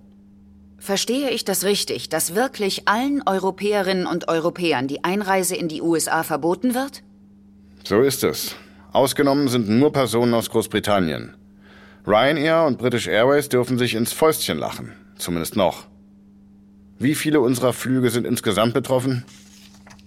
Verstehe 0.78 1.30
ich 1.30 1.44
das 1.44 1.64
richtig, 1.64 2.10
dass 2.10 2.34
wirklich 2.34 2.86
allen 2.86 3.22
Europäerinnen 3.26 4.06
und 4.06 4.28
Europäern 4.28 4.86
die 4.88 5.04
Einreise 5.04 5.56
in 5.56 5.68
die 5.68 5.82
USA 5.82 6.22
verboten 6.22 6.74
wird? 6.74 7.02
So 7.84 8.02
ist 8.02 8.22
es. 8.24 8.54
Ausgenommen 8.92 9.48
sind 9.48 9.68
nur 9.68 9.92
Personen 9.92 10.34
aus 10.34 10.50
Großbritannien. 10.50 11.34
Ryanair 12.06 12.64
und 12.66 12.78
British 12.78 13.08
Airways 13.08 13.48
dürfen 13.48 13.78
sich 13.78 13.94
ins 13.94 14.12
Fäustchen 14.12 14.58
lachen. 14.58 14.92
Zumindest 15.16 15.56
noch. 15.56 15.86
Wie 16.98 17.14
viele 17.14 17.40
unserer 17.40 17.72
Flüge 17.72 18.10
sind 18.10 18.26
insgesamt 18.26 18.72
betroffen? 18.72 19.24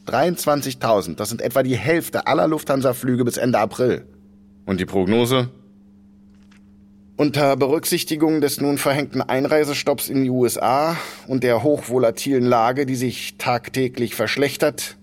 23.000. 0.08 1.16
Das 1.16 1.30
sind 1.30 1.42
etwa 1.42 1.62
die 1.62 1.78
Hälfte 1.78 2.26
aller 2.26 2.48
Lufthansa-Flüge 2.48 3.24
bis 3.24 3.38
Ende 3.38 3.60
April. 3.60 4.06
Und 4.66 4.80
die 4.80 4.86
Prognose? 4.86 5.50
Unter 7.16 7.58
Berücksichtigung 7.58 8.42
des 8.42 8.62
nun 8.62 8.78
verhängten 8.78 9.22
Einreisestopps 9.22 10.10
in 10.10 10.24
die 10.24 10.30
USA 10.30 10.98
und 11.28 11.44
der 11.44 11.64
hochvolatilen 11.64 12.46
Lage, 12.46 12.86
die 12.86 12.96
sich 12.96 13.36
tagtäglich 13.38 14.16
verschlechtert, 14.16 14.98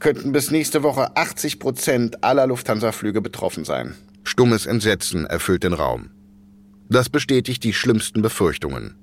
könnten 0.00 0.32
bis 0.32 0.50
nächste 0.50 0.82
Woche 0.82 1.16
80 1.16 1.60
Prozent 1.60 2.24
aller 2.24 2.46
Lufthansa-Flüge 2.46 3.20
betroffen 3.20 3.64
sein. 3.64 3.94
Stummes 4.24 4.66
Entsetzen 4.66 5.26
erfüllt 5.26 5.62
den 5.62 5.74
Raum. 5.74 6.10
Das 6.88 7.08
bestätigt 7.08 7.62
die 7.62 7.72
schlimmsten 7.72 8.22
Befürchtungen. 8.22 8.96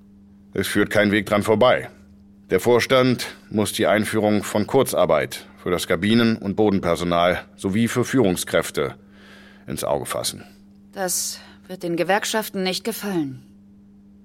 Es 0.54 0.68
führt 0.68 0.90
kein 0.90 1.12
Weg 1.12 1.26
dran 1.28 1.44
vorbei. 1.44 1.90
Der 2.50 2.60
Vorstand 2.60 3.28
muss 3.52 3.74
die 3.74 3.86
Einführung 3.86 4.44
von 4.44 4.66
Kurzarbeit 4.66 5.46
für 5.62 5.70
das 5.70 5.88
Kabinen- 5.88 6.38
und 6.38 6.56
Bodenpersonal 6.56 7.42
sowie 7.56 7.88
für 7.88 8.04
Führungskräfte 8.04 8.96
ins 9.68 9.84
Auge 9.84 10.06
fassen. 10.06 10.44
Das 10.94 11.40
wird 11.68 11.84
den 11.84 11.96
Gewerkschaften 11.96 12.64
nicht 12.64 12.84
gefallen. 12.84 13.44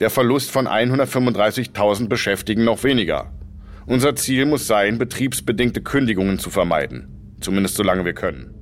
Der 0.00 0.09
Verlust 0.09 0.50
von 0.50 0.66
135.000 0.66 2.09
Beschäftigten 2.09 2.64
noch 2.64 2.83
weniger. 2.83 3.31
Unser 3.87 4.16
Ziel 4.16 4.47
muss 4.47 4.66
sein, 4.66 4.97
betriebsbedingte 4.97 5.83
Kündigungen 5.83 6.38
zu 6.38 6.49
vermeiden. 6.49 7.37
Zumindest 7.40 7.76
solange 7.76 8.07
wir 8.07 8.14
können. 8.14 8.54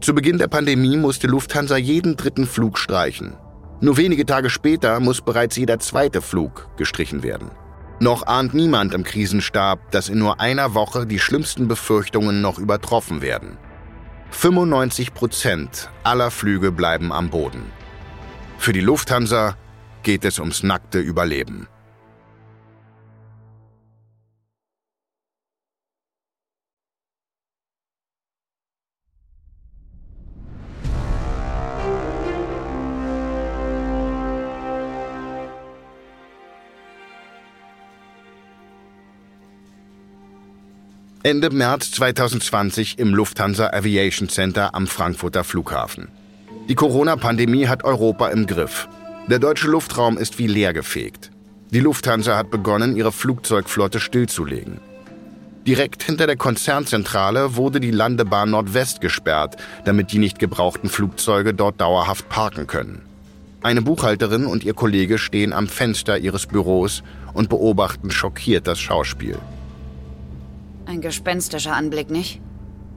Zu 0.00 0.14
Beginn 0.14 0.38
der 0.38 0.48
Pandemie 0.48 0.96
musste 0.96 1.28
Lufthansa 1.28 1.76
jeden 1.76 2.16
dritten 2.16 2.46
Flug 2.46 2.78
streichen. 2.78 3.34
Nur 3.80 3.96
wenige 3.96 4.24
Tage 4.24 4.50
später 4.50 5.00
muss 5.00 5.20
bereits 5.20 5.56
jeder 5.56 5.78
zweite 5.78 6.22
Flug 6.22 6.68
gestrichen 6.76 7.22
werden. 7.22 7.50
Noch 8.00 8.26
ahnt 8.26 8.54
niemand 8.54 8.94
im 8.94 9.04
Krisenstab, 9.04 9.90
dass 9.90 10.08
in 10.08 10.18
nur 10.18 10.40
einer 10.40 10.74
Woche 10.74 11.06
die 11.06 11.18
schlimmsten 11.18 11.68
Befürchtungen 11.68 12.40
noch 12.40 12.58
übertroffen 12.58 13.22
werden. 13.22 13.56
95 14.30 15.14
Prozent 15.14 15.90
aller 16.04 16.30
Flüge 16.30 16.72
bleiben 16.72 17.12
am 17.12 17.30
Boden. 17.30 17.64
Für 18.58 18.72
die 18.72 18.80
Lufthansa 18.80 19.56
geht 20.02 20.24
es 20.24 20.38
ums 20.38 20.62
nackte 20.62 20.98
Überleben. 20.98 21.68
Ende 41.26 41.50
März 41.50 41.90
2020 41.90 43.00
im 43.00 43.12
Lufthansa 43.12 43.70
Aviation 43.70 44.28
Center 44.28 44.76
am 44.76 44.86
Frankfurter 44.86 45.42
Flughafen. 45.42 46.06
Die 46.68 46.76
Corona-Pandemie 46.76 47.66
hat 47.66 47.82
Europa 47.82 48.28
im 48.28 48.46
Griff. 48.46 48.86
Der 49.26 49.40
deutsche 49.40 49.66
Luftraum 49.66 50.18
ist 50.18 50.38
wie 50.38 50.46
leergefegt. 50.46 51.32
Die 51.72 51.80
Lufthansa 51.80 52.36
hat 52.36 52.52
begonnen, 52.52 52.94
ihre 52.94 53.10
Flugzeugflotte 53.10 53.98
stillzulegen. 53.98 54.78
Direkt 55.66 56.04
hinter 56.04 56.28
der 56.28 56.36
Konzernzentrale 56.36 57.56
wurde 57.56 57.80
die 57.80 57.90
Landebahn 57.90 58.50
Nordwest 58.50 59.00
gesperrt, 59.00 59.56
damit 59.84 60.12
die 60.12 60.18
nicht 60.18 60.38
gebrauchten 60.38 60.88
Flugzeuge 60.88 61.54
dort 61.54 61.80
dauerhaft 61.80 62.28
parken 62.28 62.68
können. 62.68 63.02
Eine 63.62 63.82
Buchhalterin 63.82 64.46
und 64.46 64.62
ihr 64.62 64.74
Kollege 64.74 65.18
stehen 65.18 65.52
am 65.52 65.66
Fenster 65.66 66.18
ihres 66.18 66.46
Büros 66.46 67.02
und 67.34 67.48
beobachten 67.48 68.12
schockiert 68.12 68.68
das 68.68 68.78
Schauspiel. 68.78 69.40
Ein 70.86 71.00
gespenstischer 71.00 71.74
Anblick, 71.74 72.10
nicht? 72.10 72.40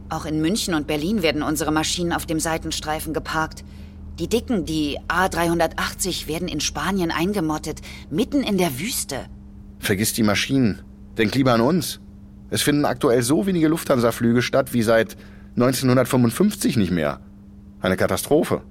Auch 0.10 0.26
in 0.26 0.42
München 0.42 0.76
und 0.76 0.86
Berlin 0.86 1.24
werden 1.24 1.42
unsere 1.42 1.72
Maschinen 1.72 2.14
auf 2.14 2.28
dem 2.28 2.40
Seitenstreifen 2.40 3.14
geparkt. 3.14 3.64
Die 4.20 4.28
Dicken, 4.28 4.66
die 4.66 5.00
A380, 5.08 6.28
werden 6.28 6.48
in 6.48 6.60
Spanien 6.60 7.10
eingemottet, 7.10 7.82
mitten 8.12 8.44
in 8.44 8.58
der 8.58 8.80
Wüste. 8.80 9.26
Vergiss 9.80 10.14
die 10.14 10.24
Maschinen. 10.24 10.82
Denk 11.18 11.34
lieber 11.34 11.54
an 11.54 11.62
uns. 11.62 12.00
Es 12.52 12.62
finden 12.62 12.86
aktuell 12.86 13.24
so 13.24 13.48
wenige 13.48 13.68
Lufthansa-Flüge 13.68 14.42
statt 14.42 14.74
wie 14.74 14.84
seit 14.84 15.18
1955 15.56 16.78
nicht 16.78 16.92
mehr. 16.92 17.22
Eine 17.82 17.98
Katastrophe. 17.98 18.62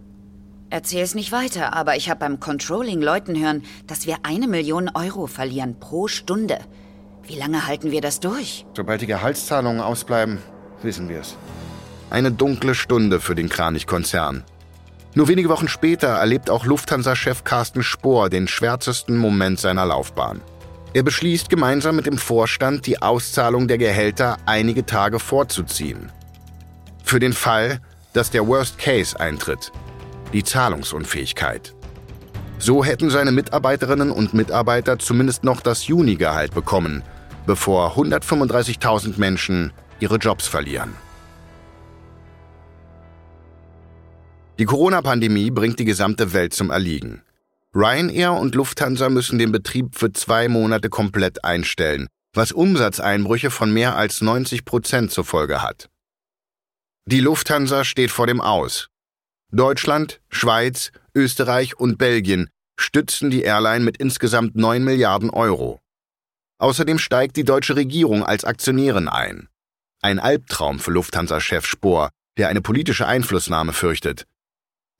Erzähl's 0.70 1.14
nicht 1.14 1.32
weiter, 1.32 1.72
aber 1.72 1.96
ich 1.96 2.10
habe 2.10 2.20
beim 2.20 2.40
Controlling 2.40 3.00
Leuten 3.00 3.38
hören, 3.38 3.62
dass 3.86 4.06
wir 4.06 4.18
eine 4.22 4.46
Million 4.46 4.90
Euro 4.94 5.26
verlieren 5.26 5.76
pro 5.80 6.08
Stunde. 6.08 6.58
Wie 7.28 7.36
lange 7.36 7.66
halten 7.66 7.90
wir 7.90 8.00
das 8.00 8.20
durch? 8.20 8.64
Sobald 8.74 9.02
die 9.02 9.06
Gehaltszahlungen 9.06 9.82
ausbleiben, 9.82 10.38
wissen 10.82 11.10
wir 11.10 11.20
es. 11.20 11.36
Eine 12.08 12.32
dunkle 12.32 12.74
Stunde 12.74 13.20
für 13.20 13.34
den 13.34 13.50
Kranich-Konzern. 13.50 14.44
Nur 15.14 15.28
wenige 15.28 15.50
Wochen 15.50 15.68
später 15.68 16.08
erlebt 16.08 16.48
auch 16.48 16.64
Lufthansa-Chef 16.64 17.44
Carsten 17.44 17.82
Spohr 17.82 18.30
den 18.30 18.48
schwärzesten 18.48 19.18
Moment 19.18 19.60
seiner 19.60 19.84
Laufbahn. 19.84 20.40
Er 20.94 21.02
beschließt 21.02 21.50
gemeinsam 21.50 21.96
mit 21.96 22.06
dem 22.06 22.16
Vorstand, 22.16 22.86
die 22.86 23.02
Auszahlung 23.02 23.68
der 23.68 23.76
Gehälter 23.76 24.38
einige 24.46 24.86
Tage 24.86 25.18
vorzuziehen. 25.18 26.10
Für 27.04 27.20
den 27.20 27.34
Fall, 27.34 27.80
dass 28.14 28.30
der 28.30 28.46
Worst 28.46 28.78
Case 28.78 29.20
eintritt, 29.20 29.70
die 30.32 30.44
Zahlungsunfähigkeit. 30.44 31.74
So 32.58 32.82
hätten 32.82 33.10
seine 33.10 33.32
Mitarbeiterinnen 33.32 34.10
und 34.10 34.32
Mitarbeiter 34.32 34.98
zumindest 34.98 35.44
noch 35.44 35.60
das 35.60 35.86
Junigehalt 35.86 36.54
bekommen, 36.54 37.02
bevor 37.48 37.96
135.000 37.96 39.18
Menschen 39.18 39.72
ihre 40.00 40.16
Jobs 40.16 40.46
verlieren. 40.46 40.94
Die 44.58 44.66
Corona-Pandemie 44.66 45.50
bringt 45.50 45.78
die 45.78 45.86
gesamte 45.86 46.34
Welt 46.34 46.52
zum 46.52 46.70
Erliegen. 46.70 47.22
Ryanair 47.74 48.34
und 48.34 48.54
Lufthansa 48.54 49.08
müssen 49.08 49.38
den 49.38 49.50
Betrieb 49.50 49.96
für 49.96 50.12
zwei 50.12 50.48
Monate 50.48 50.90
komplett 50.90 51.42
einstellen, 51.42 52.08
was 52.34 52.52
Umsatzeinbrüche 52.52 53.50
von 53.50 53.72
mehr 53.72 53.96
als 53.96 54.20
90 54.20 54.66
Prozent 54.66 55.10
zur 55.10 55.24
Folge 55.24 55.62
hat. 55.62 55.88
Die 57.06 57.20
Lufthansa 57.20 57.84
steht 57.84 58.10
vor 58.10 58.26
dem 58.26 58.42
Aus. 58.42 58.88
Deutschland, 59.52 60.20
Schweiz, 60.28 60.92
Österreich 61.14 61.78
und 61.78 61.96
Belgien 61.96 62.50
stützen 62.78 63.30
die 63.30 63.42
Airline 63.42 63.84
mit 63.84 63.96
insgesamt 63.96 64.54
9 64.54 64.84
Milliarden 64.84 65.30
Euro. 65.30 65.80
Außerdem 66.58 66.98
steigt 66.98 67.36
die 67.36 67.44
deutsche 67.44 67.76
Regierung 67.76 68.24
als 68.24 68.44
Aktionärin 68.44 69.08
ein. 69.08 69.48
Ein 70.02 70.18
Albtraum 70.18 70.78
für 70.78 70.90
Lufthansa-Chef 70.90 71.66
Spohr, 71.66 72.10
der 72.36 72.48
eine 72.48 72.60
politische 72.60 73.06
Einflussnahme 73.06 73.72
fürchtet. 73.72 74.24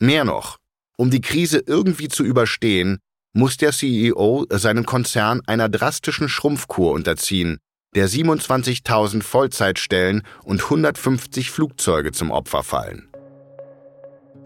Mehr 0.00 0.24
noch, 0.24 0.58
um 0.96 1.10
die 1.10 1.20
Krise 1.20 1.62
irgendwie 1.64 2.08
zu 2.08 2.24
überstehen, 2.24 2.98
muss 3.32 3.56
der 3.56 3.72
CEO 3.72 4.46
seinen 4.50 4.86
Konzern 4.86 5.40
einer 5.46 5.68
drastischen 5.68 6.28
Schrumpfkur 6.28 6.92
unterziehen, 6.92 7.58
der 7.94 8.08
27.000 8.08 9.22
Vollzeitstellen 9.22 10.22
und 10.44 10.62
150 10.62 11.50
Flugzeuge 11.50 12.12
zum 12.12 12.30
Opfer 12.30 12.62
fallen. 12.62 13.08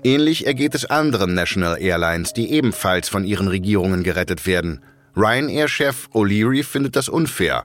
Ähnlich 0.05 0.47
ergeht 0.47 0.75
es 0.75 0.85
anderen 0.85 1.35
National 1.35 1.81
Airlines, 1.81 2.33
die 2.33 2.51
ebenfalls 2.51 3.09
von 3.09 3.25
ihren 3.25 3.49
Regierungen 3.49 4.03
gerettet 4.03 4.47
werden. 4.47 4.85
Ryanair-Chef 5.15 6.09
O'Leary 6.15 6.65
findet 6.65 6.97
das 6.97 7.11
unfair 7.11 7.63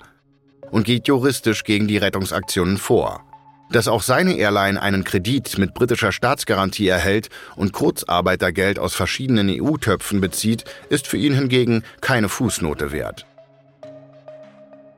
und 0.69 0.83
geht 0.83 1.07
juristisch 1.07 1.63
gegen 1.63 1.87
die 1.87 1.97
Rettungsaktionen 1.97 2.77
vor. 2.77 3.23
Dass 3.69 3.87
auch 3.87 4.01
seine 4.01 4.35
Airline 4.35 4.81
einen 4.81 5.05
Kredit 5.05 5.57
mit 5.57 5.73
britischer 5.73 6.11
Staatsgarantie 6.11 6.87
erhält 6.87 7.29
und 7.55 7.71
Kurzarbeitergeld 7.71 8.79
aus 8.79 8.95
verschiedenen 8.95 9.49
EU-Töpfen 9.49 10.19
bezieht, 10.19 10.65
ist 10.89 11.07
für 11.07 11.17
ihn 11.17 11.33
hingegen 11.33 11.83
keine 12.01 12.27
Fußnote 12.27 12.91
wert. 12.91 13.25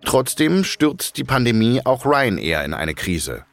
Trotzdem 0.04 0.64
stürzt 0.64 1.18
die 1.18 1.24
Pandemie 1.24 1.82
auch 1.84 2.06
Ryanair 2.06 2.64
in 2.66 2.74
eine 2.74 2.96
Krise. 2.96 3.46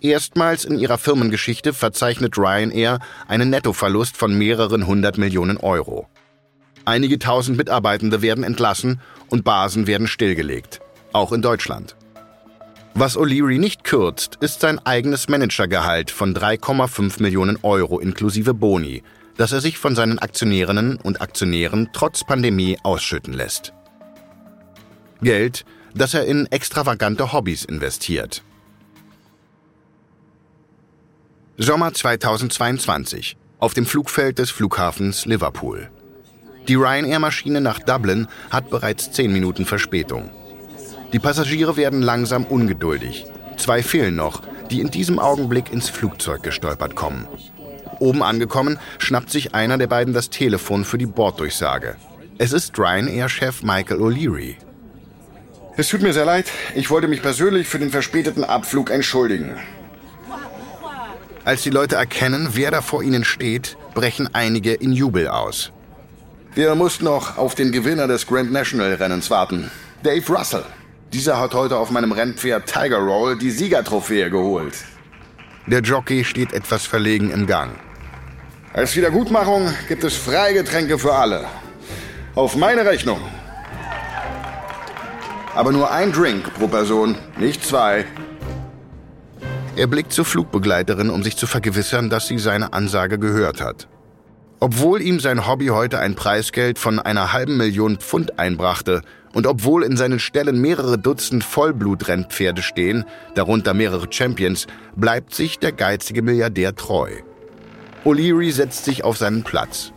Erstmals 0.00 0.64
in 0.64 0.78
ihrer 0.78 0.96
Firmengeschichte 0.96 1.74
verzeichnet 1.74 2.38
Ryanair 2.38 3.00
einen 3.28 3.50
Nettoverlust 3.50 4.16
von 4.16 4.36
mehreren 4.36 4.86
hundert 4.86 5.18
Millionen 5.18 5.58
Euro. 5.58 6.08
Einige 6.84 7.18
tausend 7.18 7.56
Mitarbeitende 7.56 8.22
werden 8.22 8.44
entlassen 8.44 9.00
und 9.28 9.44
Basen 9.44 9.86
werden 9.86 10.06
stillgelegt, 10.06 10.80
auch 11.12 11.32
in 11.32 11.42
Deutschland. 11.42 11.96
Was 12.94 13.16
O'Leary 13.16 13.58
nicht 13.58 13.84
kürzt, 13.84 14.36
ist 14.40 14.60
sein 14.60 14.78
eigenes 14.84 15.28
Managergehalt 15.28 16.10
von 16.10 16.34
3,5 16.34 17.22
Millionen 17.22 17.58
Euro 17.62 18.00
inklusive 18.00 18.52
Boni, 18.52 19.02
das 19.36 19.52
er 19.52 19.60
sich 19.60 19.78
von 19.78 19.94
seinen 19.94 20.18
Aktionärinnen 20.18 20.96
und 20.96 21.20
Aktionären 21.20 21.90
trotz 21.92 22.24
Pandemie 22.24 22.78
ausschütten 22.82 23.32
lässt. 23.32 23.72
Geld, 25.22 25.64
das 25.94 26.14
er 26.14 26.24
in 26.24 26.46
extravagante 26.46 27.32
Hobbys 27.32 27.64
investiert. 27.64 28.42
Sommer 31.56 31.92
2022 31.92 33.36
auf 33.58 33.74
dem 33.74 33.86
Flugfeld 33.86 34.38
des 34.38 34.50
Flughafens 34.50 35.26
Liverpool. 35.26 35.90
Die 36.70 36.76
Ryanair-Maschine 36.76 37.60
nach 37.60 37.80
Dublin 37.80 38.28
hat 38.48 38.70
bereits 38.70 39.10
10 39.10 39.32
Minuten 39.32 39.66
Verspätung. 39.66 40.30
Die 41.12 41.18
Passagiere 41.18 41.76
werden 41.76 42.00
langsam 42.00 42.44
ungeduldig. 42.44 43.24
Zwei 43.56 43.82
fehlen 43.82 44.14
noch, 44.14 44.42
die 44.70 44.80
in 44.80 44.88
diesem 44.88 45.18
Augenblick 45.18 45.72
ins 45.72 45.88
Flugzeug 45.88 46.44
gestolpert 46.44 46.94
kommen. 46.94 47.26
Oben 47.98 48.22
angekommen, 48.22 48.78
schnappt 48.98 49.30
sich 49.30 49.52
einer 49.52 49.78
der 49.78 49.88
beiden 49.88 50.14
das 50.14 50.30
Telefon 50.30 50.84
für 50.84 50.96
die 50.96 51.06
Borddurchsage. 51.06 51.96
Es 52.38 52.52
ist 52.52 52.78
Ryanair-Chef 52.78 53.64
Michael 53.64 54.00
O'Leary. 54.00 54.54
Es 55.76 55.88
tut 55.88 56.02
mir 56.02 56.12
sehr 56.12 56.24
leid. 56.24 56.52
Ich 56.76 56.88
wollte 56.88 57.08
mich 57.08 57.20
persönlich 57.20 57.66
für 57.66 57.80
den 57.80 57.90
verspäteten 57.90 58.44
Abflug 58.44 58.90
entschuldigen. 58.92 59.56
Als 61.44 61.64
die 61.64 61.70
Leute 61.70 61.96
erkennen, 61.96 62.50
wer 62.52 62.70
da 62.70 62.80
vor 62.80 63.02
ihnen 63.02 63.24
steht, 63.24 63.76
brechen 63.92 64.32
einige 64.32 64.72
in 64.72 64.92
Jubel 64.92 65.26
aus. 65.26 65.72
Wir 66.52 66.74
mussten 66.74 67.04
noch 67.04 67.38
auf 67.38 67.54
den 67.54 67.70
Gewinner 67.70 68.08
des 68.08 68.26
Grand 68.26 68.50
National 68.50 68.94
Rennens 68.94 69.30
warten, 69.30 69.70
Dave 70.02 70.32
Russell. 70.32 70.64
Dieser 71.12 71.38
hat 71.38 71.54
heute 71.54 71.76
auf 71.76 71.92
meinem 71.92 72.10
Rennpferd 72.10 72.66
Tiger 72.66 72.98
Roll 72.98 73.38
die 73.38 73.52
Siegertrophäe 73.52 74.30
geholt. 74.30 74.74
Der 75.68 75.80
Jockey 75.80 76.24
steht 76.24 76.52
etwas 76.52 76.86
verlegen 76.86 77.30
im 77.30 77.46
Gang. 77.46 77.70
Als 78.72 78.96
Wiedergutmachung 78.96 79.72
gibt 79.86 80.02
es 80.02 80.16
Freigetränke 80.16 80.98
für 80.98 81.14
alle. 81.14 81.44
Auf 82.34 82.56
meine 82.56 82.84
Rechnung. 82.84 83.20
Aber 85.54 85.70
nur 85.70 85.92
ein 85.92 86.10
Drink 86.10 86.52
pro 86.54 86.66
Person, 86.66 87.16
nicht 87.38 87.64
zwei. 87.64 88.06
Er 89.76 89.86
blickt 89.86 90.12
zur 90.12 90.24
Flugbegleiterin, 90.24 91.10
um 91.10 91.22
sich 91.22 91.36
zu 91.36 91.46
vergewissern, 91.46 92.10
dass 92.10 92.26
sie 92.26 92.38
seine 92.38 92.72
Ansage 92.72 93.20
gehört 93.20 93.60
hat. 93.60 93.86
Obwohl 94.62 95.00
ihm 95.00 95.20
sein 95.20 95.46
Hobby 95.46 95.68
heute 95.68 95.98
ein 95.98 96.14
Preisgeld 96.14 96.78
von 96.78 96.98
einer 96.98 97.32
halben 97.32 97.56
Million 97.56 97.96
Pfund 97.96 98.38
einbrachte 98.38 99.00
und 99.32 99.46
obwohl 99.46 99.82
in 99.84 99.96
seinen 99.96 100.18
Ställen 100.18 100.60
mehrere 100.60 100.98
Dutzend 100.98 101.44
Vollblutrennpferde 101.44 102.60
stehen, 102.60 103.04
darunter 103.34 103.72
mehrere 103.72 104.12
Champions, 104.12 104.66
bleibt 104.94 105.34
sich 105.34 105.58
der 105.58 105.72
geizige 105.72 106.20
Milliardär 106.20 106.74
treu. 106.76 107.10
O'Leary 108.04 108.52
setzt 108.52 108.84
sich 108.84 109.02
auf 109.02 109.16
seinen 109.16 109.44
Platz. 109.44 109.92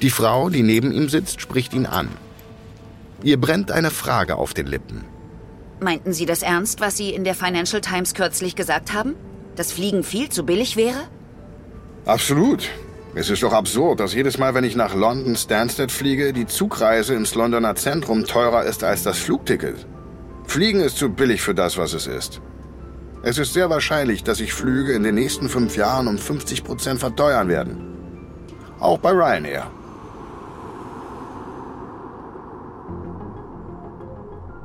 Die 0.00 0.10
Frau, 0.10 0.48
die 0.48 0.62
neben 0.62 0.90
ihm 0.90 1.10
sitzt, 1.10 1.42
spricht 1.42 1.74
ihn 1.74 1.86
an. 1.86 2.08
Ihr 3.22 3.38
brennt 3.38 3.70
eine 3.70 3.90
Frage 3.90 4.36
auf 4.36 4.54
den 4.54 4.66
Lippen. 4.66 5.04
Meinten 5.80 6.14
Sie 6.14 6.24
das 6.24 6.42
ernst, 6.42 6.80
was 6.80 6.96
Sie 6.96 7.10
in 7.10 7.24
der 7.24 7.34
Financial 7.34 7.82
Times 7.82 8.14
kürzlich 8.14 8.56
gesagt 8.56 8.94
haben? 8.94 9.14
Dass 9.56 9.72
Fliegen 9.72 10.04
viel 10.04 10.30
zu 10.30 10.44
billig 10.46 10.76
wäre? 10.76 11.00
Absolut. 12.06 12.70
Es 13.16 13.30
ist 13.30 13.44
doch 13.44 13.52
absurd, 13.52 14.00
dass 14.00 14.12
jedes 14.12 14.38
Mal, 14.38 14.54
wenn 14.54 14.64
ich 14.64 14.74
nach 14.74 14.92
London 14.92 15.36
Stansted 15.36 15.92
fliege, 15.92 16.32
die 16.32 16.46
Zugreise 16.46 17.14
ins 17.14 17.36
Londoner 17.36 17.76
Zentrum 17.76 18.24
teurer 18.24 18.64
ist 18.64 18.82
als 18.82 19.04
das 19.04 19.18
Flugticket. 19.18 19.86
Fliegen 20.46 20.80
ist 20.80 20.98
zu 20.98 21.08
billig 21.08 21.40
für 21.40 21.54
das, 21.54 21.78
was 21.78 21.92
es 21.92 22.08
ist. 22.08 22.40
Es 23.22 23.38
ist 23.38 23.52
sehr 23.52 23.70
wahrscheinlich, 23.70 24.24
dass 24.24 24.38
sich 24.38 24.52
Flüge 24.52 24.94
in 24.94 25.04
den 25.04 25.14
nächsten 25.14 25.48
fünf 25.48 25.76
Jahren 25.76 26.08
um 26.08 26.18
50 26.18 26.64
Prozent 26.64 26.98
verteuern 26.98 27.48
werden. 27.48 27.96
Auch 28.80 28.98
bei 28.98 29.12
Ryanair. 29.12 29.70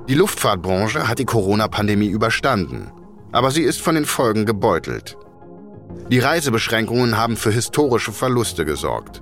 Die 0.09 0.15
Luftfahrtbranche 0.15 1.07
hat 1.07 1.19
die 1.19 1.25
Corona-Pandemie 1.25 2.07
überstanden, 2.07 2.91
aber 3.31 3.51
sie 3.51 3.61
ist 3.61 3.79
von 3.79 3.93
den 3.93 4.05
Folgen 4.05 4.47
gebeutelt. 4.47 5.17
Die 6.09 6.19
Reisebeschränkungen 6.19 7.17
haben 7.17 7.37
für 7.37 7.51
historische 7.51 8.11
Verluste 8.11 8.65
gesorgt. 8.65 9.21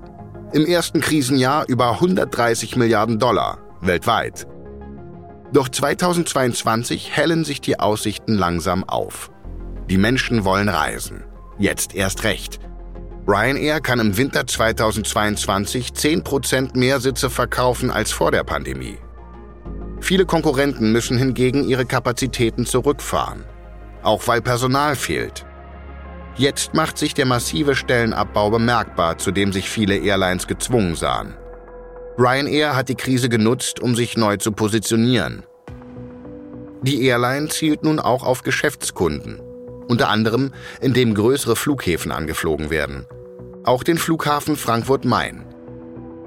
Im 0.53 0.65
ersten 0.65 1.01
Krisenjahr 1.01 1.65
über 1.67 1.91
130 1.91 2.75
Milliarden 2.75 3.19
Dollar 3.19 3.60
weltweit. 3.82 4.47
Doch 5.53 5.69
2022 5.69 7.15
hellen 7.15 7.43
sich 7.43 7.62
die 7.62 7.80
Aussichten 7.80 8.34
langsam 8.34 8.84
auf. 8.84 9.32
Die 9.89 9.97
Menschen 9.97 10.43
wollen 10.43 10.69
reisen. 10.69 11.23
Jetzt 11.58 11.95
erst 11.95 12.23
recht. 12.23 12.60
Ryanair 13.27 13.82
kann 13.82 13.99
im 13.99 14.17
Winter 14.17 14.45
2022 14.47 15.89
10% 15.89 16.77
mehr 16.77 16.99
Sitze 16.99 17.30
verkaufen 17.30 17.91
als 17.91 18.12
vor 18.12 18.32
der 18.32 18.43
Pandemie. 18.43 18.97
Viele 19.99 20.25
Konkurrenten 20.25 20.91
müssen 20.91 21.17
hingegen 21.17 21.67
ihre 21.67 21.86
Kapazitäten 21.86 22.65
zurückfahren, 22.65 23.43
auch 24.03 24.27
weil 24.27 24.41
Personal 24.41 24.95
fehlt. 24.95 25.47
Jetzt 26.38 26.76
macht 26.76 27.00
sich 27.00 27.15
der 27.15 27.26
massive 27.26 27.76
Stellenabbau 27.76 28.52
bemerkbar, 28.52 29.17
zu 29.17 29.32
dem 29.32 29.52
sich 29.52 29.71
viele 29.71 29.97
Airlines 29.97 30.45
gezwungen 30.45 30.95
sahen. 30.95 31.36
Ryanair 32.19 32.76
hat 32.76 32.89
die 32.89 32.95
Krise 32.95 33.28
genutzt, 33.28 33.80
um 33.80 33.95
sich 33.95 34.17
neu 34.17 34.38
zu 34.38 34.52
positionieren. 34.52 35.43
Die 36.84 37.04
Airline 37.06 37.47
zielt 37.50 37.84
nun 37.84 38.00
auch 38.00 38.23
auf 38.23 38.43
Geschäftskunden, 38.43 39.41
unter 39.88 40.10
anderem 40.10 40.52
indem 40.80 41.15
größere 41.15 41.56
Flughäfen 41.56 42.12
angeflogen 42.12 42.69
werden. 42.69 43.08
Auch 43.63 43.84
den 43.84 43.97
Flughafen 43.97 44.56
Frankfurt-Main. 44.56 45.43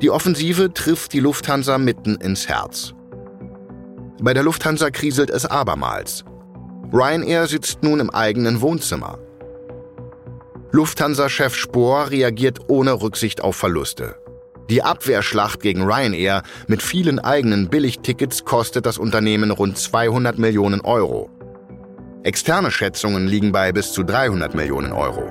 Die 0.02 0.10
Offensive 0.10 0.74
trifft 0.74 1.12
die 1.12 1.20
Lufthansa 1.20 1.78
mitten 1.78 2.16
ins 2.16 2.48
Herz. 2.48 2.94
Bei 4.20 4.34
der 4.34 4.42
Lufthansa 4.42 4.90
kriselt 4.90 5.30
es 5.30 5.46
abermals. 5.46 6.24
Ryanair 6.92 7.46
sitzt 7.46 7.84
nun 7.84 8.00
im 8.00 8.10
eigenen 8.10 8.60
Wohnzimmer. 8.60 9.18
Lufthansa-Chef 10.72 11.54
Spohr 11.54 12.10
reagiert 12.10 12.58
ohne 12.68 13.02
Rücksicht 13.02 13.42
auf 13.42 13.56
Verluste. 13.56 14.14
Die 14.68 14.84
Abwehrschlacht 14.84 15.60
gegen 15.60 15.82
Ryanair 15.82 16.44
mit 16.68 16.80
vielen 16.80 17.18
eigenen 17.18 17.68
Billigtickets 17.68 18.44
kostet 18.44 18.86
das 18.86 18.96
Unternehmen 18.96 19.50
rund 19.50 19.76
200 19.76 20.38
Millionen 20.38 20.80
Euro. 20.82 21.28
Externe 22.22 22.70
Schätzungen 22.70 23.26
liegen 23.26 23.50
bei 23.50 23.72
bis 23.72 23.92
zu 23.92 24.04
300 24.04 24.54
Millionen 24.54 24.92
Euro. 24.92 25.28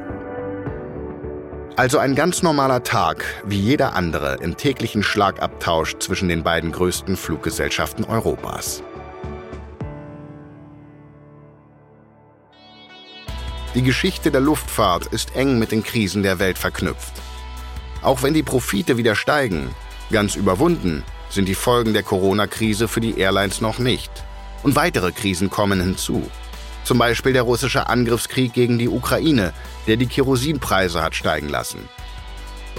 Also 1.77 1.99
ein 1.99 2.15
ganz 2.15 2.43
normaler 2.43 2.83
Tag, 2.83 3.23
wie 3.45 3.59
jeder 3.59 3.95
andere 3.95 4.39
im 4.41 4.57
täglichen 4.57 5.03
Schlagabtausch 5.03 5.95
zwischen 5.99 6.27
den 6.27 6.43
beiden 6.43 6.73
größten 6.73 7.15
Fluggesellschaften 7.15 8.03
Europas. 8.03 8.83
Die 13.75 13.83
Geschichte 13.83 14.31
der 14.31 14.41
Luftfahrt 14.41 15.05
ist 15.07 15.35
eng 15.35 15.59
mit 15.59 15.71
den 15.71 15.83
Krisen 15.83 16.23
der 16.23 16.39
Welt 16.39 16.57
verknüpft. 16.57 17.13
Auch 18.01 18.23
wenn 18.23 18.33
die 18.33 18.41
Profite 18.41 18.97
wieder 18.97 19.15
steigen, 19.15 19.69
ganz 20.09 20.35
überwunden 20.35 21.03
sind 21.29 21.47
die 21.47 21.55
Folgen 21.55 21.93
der 21.93 22.01
Corona-Krise 22.01 22.87
für 22.87 22.99
die 22.99 23.19
Airlines 23.19 23.61
noch 23.61 23.77
nicht. 23.77 24.09
Und 24.63 24.75
weitere 24.75 25.11
Krisen 25.11 25.51
kommen 25.51 25.79
hinzu. 25.79 26.29
Zum 26.83 26.97
Beispiel 26.97 27.33
der 27.33 27.43
russische 27.43 27.87
Angriffskrieg 27.87 28.53
gegen 28.53 28.79
die 28.79 28.89
Ukraine, 28.89 29.53
der 29.85 29.97
die 29.97 30.07
Kerosinpreise 30.07 31.03
hat 31.03 31.13
steigen 31.13 31.49
lassen. 31.49 31.87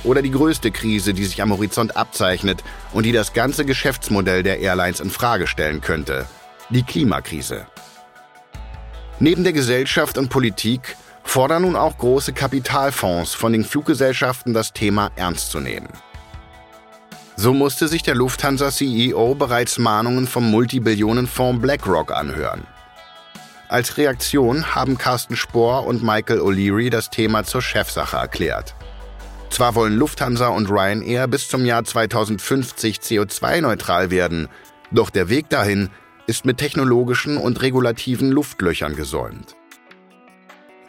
Oder 0.02 0.22
die 0.22 0.32
größte 0.32 0.72
Krise, 0.72 1.14
die 1.14 1.24
sich 1.24 1.40
am 1.40 1.52
Horizont 1.52 1.96
abzeichnet 1.96 2.64
und 2.92 3.04
die 3.04 3.12
das 3.12 3.32
ganze 3.32 3.64
Geschäftsmodell 3.64 4.42
der 4.42 4.58
Airlines 4.58 4.98
in 4.98 5.10
Frage 5.10 5.46
stellen 5.46 5.80
könnte, 5.80 6.26
die 6.70 6.82
Klimakrise. 6.82 7.66
Neben 9.22 9.44
der 9.44 9.52
Gesellschaft 9.52 10.16
und 10.16 10.30
Politik 10.30 10.96
fordern 11.22 11.62
nun 11.62 11.76
auch 11.76 11.98
große 11.98 12.32
Kapitalfonds 12.32 13.34
von 13.34 13.52
den 13.52 13.64
Fluggesellschaften 13.64 14.54
das 14.54 14.72
Thema 14.72 15.10
ernst 15.14 15.50
zu 15.50 15.60
nehmen. 15.60 15.90
So 17.36 17.52
musste 17.52 17.86
sich 17.86 18.02
der 18.02 18.14
Lufthansa-CEO 18.14 19.34
bereits 19.34 19.78
Mahnungen 19.78 20.26
vom 20.26 20.50
Multibillionenfonds 20.50 21.60
BlackRock 21.60 22.12
anhören. 22.12 22.66
Als 23.68 23.98
Reaktion 23.98 24.74
haben 24.74 24.96
Carsten 24.96 25.36
Spohr 25.36 25.86
und 25.86 26.02
Michael 26.02 26.40
O'Leary 26.40 26.88
das 26.88 27.10
Thema 27.10 27.44
zur 27.44 27.60
Chefsache 27.60 28.16
erklärt. 28.16 28.74
Zwar 29.50 29.74
wollen 29.74 29.96
Lufthansa 29.96 30.48
und 30.48 30.70
Ryanair 30.70 31.28
bis 31.28 31.46
zum 31.48 31.66
Jahr 31.66 31.84
2050 31.84 32.98
CO2-neutral 32.98 34.10
werden, 34.10 34.48
doch 34.90 35.10
der 35.10 35.28
Weg 35.28 35.50
dahin 35.50 35.90
ist 36.26 36.44
mit 36.44 36.58
technologischen 36.58 37.36
und 37.36 37.62
regulativen 37.62 38.30
Luftlöchern 38.30 38.96
gesäumt. 38.96 39.56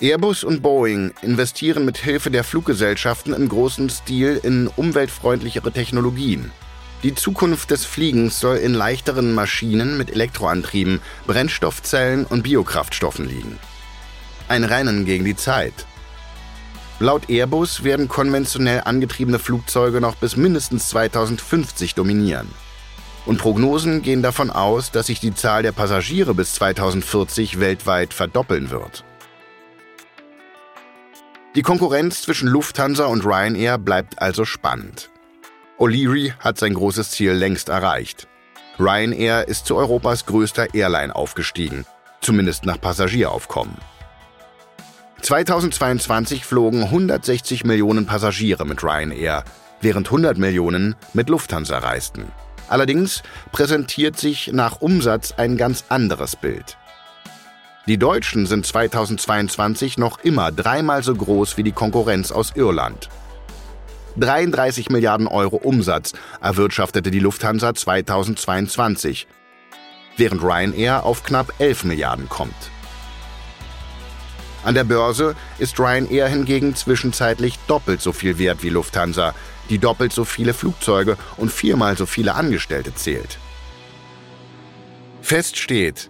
Airbus 0.01 0.43
und 0.43 0.63
Boeing 0.63 1.13
investieren 1.21 1.85
mit 1.85 1.97
Hilfe 1.97 2.31
der 2.31 2.43
Fluggesellschaften 2.43 3.33
im 3.33 3.47
großen 3.47 3.89
Stil 3.89 4.39
in 4.41 4.67
umweltfreundlichere 4.67 5.71
Technologien. 5.71 6.51
Die 7.03 7.13
Zukunft 7.13 7.71
des 7.71 7.85
Fliegens 7.85 8.39
soll 8.39 8.57
in 8.57 8.73
leichteren 8.73 9.33
Maschinen 9.33 9.97
mit 9.97 10.11
Elektroantrieben, 10.11 11.01
Brennstoffzellen 11.27 12.25
und 12.25 12.43
Biokraftstoffen 12.43 13.27
liegen. 13.27 13.59
Ein 14.47 14.63
Rennen 14.63 15.05
gegen 15.05 15.25
die 15.25 15.35
Zeit. 15.35 15.85
Laut 16.99 17.29
Airbus 17.29 17.83
werden 17.83 18.07
konventionell 18.07 18.81
angetriebene 18.85 19.39
Flugzeuge 19.39 20.01
noch 20.01 20.15
bis 20.15 20.35
mindestens 20.35 20.89
2050 20.89 21.95
dominieren. 21.95 22.47
Und 23.25 23.37
Prognosen 23.37 24.01
gehen 24.01 24.23
davon 24.23 24.49
aus, 24.49 24.91
dass 24.91 25.07
sich 25.07 25.19
die 25.19 25.35
Zahl 25.35 25.63
der 25.63 25.71
Passagiere 25.71 26.33
bis 26.33 26.53
2040 26.53 27.59
weltweit 27.59 28.13
verdoppeln 28.13 28.71
wird. 28.71 29.03
Die 31.55 31.61
Konkurrenz 31.61 32.21
zwischen 32.21 32.47
Lufthansa 32.47 33.05
und 33.05 33.25
Ryanair 33.25 33.77
bleibt 33.77 34.21
also 34.21 34.45
spannend. 34.45 35.11
O'Leary 35.77 36.33
hat 36.39 36.57
sein 36.57 36.73
großes 36.73 37.11
Ziel 37.11 37.33
längst 37.33 37.69
erreicht. 37.69 38.27
Ryanair 38.79 39.47
ist 39.47 39.65
zu 39.65 39.75
Europas 39.75 40.25
größter 40.25 40.73
Airline 40.73 41.15
aufgestiegen, 41.15 41.85
zumindest 42.21 42.65
nach 42.65 42.79
Passagieraufkommen. 42.79 43.75
2022 45.21 46.45
flogen 46.45 46.83
160 46.83 47.63
Millionen 47.65 48.05
Passagiere 48.05 48.65
mit 48.65 48.83
Ryanair, 48.83 49.43
während 49.81 50.07
100 50.07 50.37
Millionen 50.37 50.95
mit 51.13 51.29
Lufthansa 51.29 51.77
reisten. 51.77 52.31
Allerdings 52.71 53.21
präsentiert 53.51 54.17
sich 54.17 54.51
nach 54.53 54.79
Umsatz 54.79 55.33
ein 55.35 55.57
ganz 55.57 55.83
anderes 55.89 56.37
Bild. 56.37 56.77
Die 57.85 57.97
Deutschen 57.97 58.45
sind 58.45 58.65
2022 58.65 59.97
noch 59.97 60.19
immer 60.19 60.53
dreimal 60.53 61.03
so 61.03 61.13
groß 61.13 61.57
wie 61.57 61.63
die 61.63 61.73
Konkurrenz 61.73 62.31
aus 62.31 62.53
Irland. 62.55 63.09
33 64.15 64.89
Milliarden 64.89 65.27
Euro 65.27 65.57
Umsatz 65.57 66.13
erwirtschaftete 66.39 67.11
die 67.11 67.19
Lufthansa 67.19 67.73
2022, 67.73 69.27
während 70.15 70.41
Ryanair 70.41 71.03
auf 71.03 71.23
knapp 71.25 71.53
11 71.59 71.83
Milliarden 71.83 72.29
kommt. 72.29 72.55
An 74.63 74.75
der 74.75 74.85
Börse 74.85 75.35
ist 75.59 75.77
Ryanair 75.77 76.29
hingegen 76.29 76.73
zwischenzeitlich 76.73 77.59
doppelt 77.67 77.99
so 77.99 78.13
viel 78.13 78.37
wert 78.37 78.63
wie 78.63 78.69
Lufthansa, 78.69 79.33
die 79.69 79.77
doppelt 79.77 80.13
so 80.13 80.25
viele 80.25 80.53
Flugzeuge 80.53 81.17
und 81.37 81.51
viermal 81.51 81.97
so 81.97 82.05
viele 82.05 82.35
Angestellte 82.35 82.93
zählt. 82.95 83.37
Fest 85.21 85.57
steht, 85.57 86.09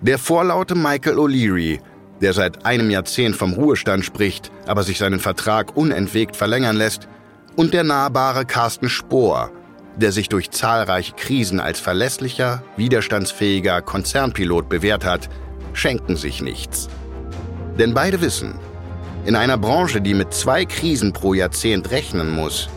der 0.00 0.18
vorlaute 0.18 0.74
Michael 0.74 1.18
O'Leary, 1.18 1.80
der 2.20 2.32
seit 2.32 2.64
einem 2.64 2.90
Jahrzehnt 2.90 3.36
vom 3.36 3.52
Ruhestand 3.52 4.04
spricht, 4.04 4.50
aber 4.66 4.82
sich 4.82 4.98
seinen 4.98 5.20
Vertrag 5.20 5.76
unentwegt 5.76 6.36
verlängern 6.36 6.76
lässt, 6.76 7.08
und 7.56 7.72
der 7.72 7.84
nahbare 7.84 8.44
Carsten 8.44 8.88
Spohr, 8.88 9.50
der 9.96 10.12
sich 10.12 10.28
durch 10.28 10.50
zahlreiche 10.50 11.14
Krisen 11.14 11.60
als 11.60 11.78
verlässlicher, 11.80 12.62
widerstandsfähiger 12.76 13.80
Konzernpilot 13.82 14.68
bewährt 14.68 15.04
hat, 15.04 15.28
schenken 15.72 16.16
sich 16.16 16.42
nichts. 16.42 16.88
Denn 17.78 17.94
beide 17.94 18.20
wissen, 18.20 18.54
in 19.24 19.36
einer 19.36 19.56
Branche, 19.56 20.00
die 20.00 20.14
mit 20.14 20.34
zwei 20.34 20.64
Krisen 20.64 21.12
pro 21.12 21.34
Jahrzehnt 21.34 21.90
rechnen 21.90 22.30
muss, 22.30 22.68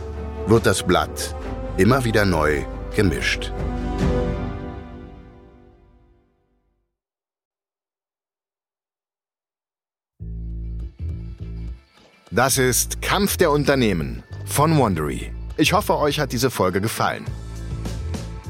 wird 0.48 0.64
das 0.64 0.82
Blatt 0.82 1.34
immer 1.76 2.04
wieder 2.04 2.24
neu 2.24 2.64
gemischt. 2.96 3.52
Das 12.30 12.56
ist 12.56 13.02
Kampf 13.02 13.36
der 13.36 13.50
Unternehmen 13.50 14.22
von 14.46 14.76
Wondery. 14.78 15.32
Ich 15.56 15.72
hoffe, 15.72 15.98
euch 15.98 16.18
hat 16.18 16.32
diese 16.32 16.50
Folge 16.50 16.80
gefallen. 16.80 17.24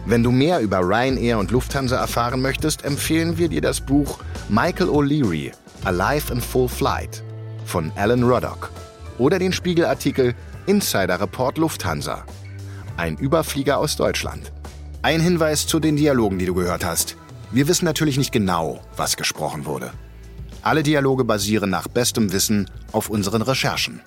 Wenn 0.06 0.22
du 0.22 0.30
mehr 0.30 0.60
über 0.60 0.80
Ryanair 0.80 1.38
und 1.38 1.50
Lufthansa 1.50 1.96
erfahren 1.96 2.40
möchtest, 2.40 2.84
empfehlen 2.84 3.38
wir 3.38 3.48
dir 3.48 3.60
das 3.60 3.80
Buch 3.80 4.20
Michael 4.48 4.88
O'Leary 4.88 5.52
Alive 5.84 6.32
in 6.32 6.40
Full 6.40 6.68
Flight 6.68 7.22
von 7.64 7.90
Alan 7.96 8.22
Ruddock 8.22 8.70
oder 9.18 9.38
den 9.38 9.52
Spiegelartikel 9.52 10.34
Insider 10.68 11.18
Report 11.18 11.56
Lufthansa. 11.56 12.26
Ein 12.98 13.16
Überflieger 13.16 13.78
aus 13.78 13.96
Deutschland. 13.96 14.52
Ein 15.00 15.18
Hinweis 15.18 15.66
zu 15.66 15.80
den 15.80 15.96
Dialogen, 15.96 16.38
die 16.38 16.44
du 16.44 16.52
gehört 16.52 16.84
hast. 16.84 17.16
Wir 17.50 17.68
wissen 17.68 17.86
natürlich 17.86 18.18
nicht 18.18 18.32
genau, 18.32 18.82
was 18.94 19.16
gesprochen 19.16 19.64
wurde. 19.64 19.92
Alle 20.60 20.82
Dialoge 20.82 21.24
basieren 21.24 21.70
nach 21.70 21.88
bestem 21.88 22.34
Wissen 22.34 22.70
auf 22.92 23.08
unseren 23.08 23.40
Recherchen. 23.40 24.02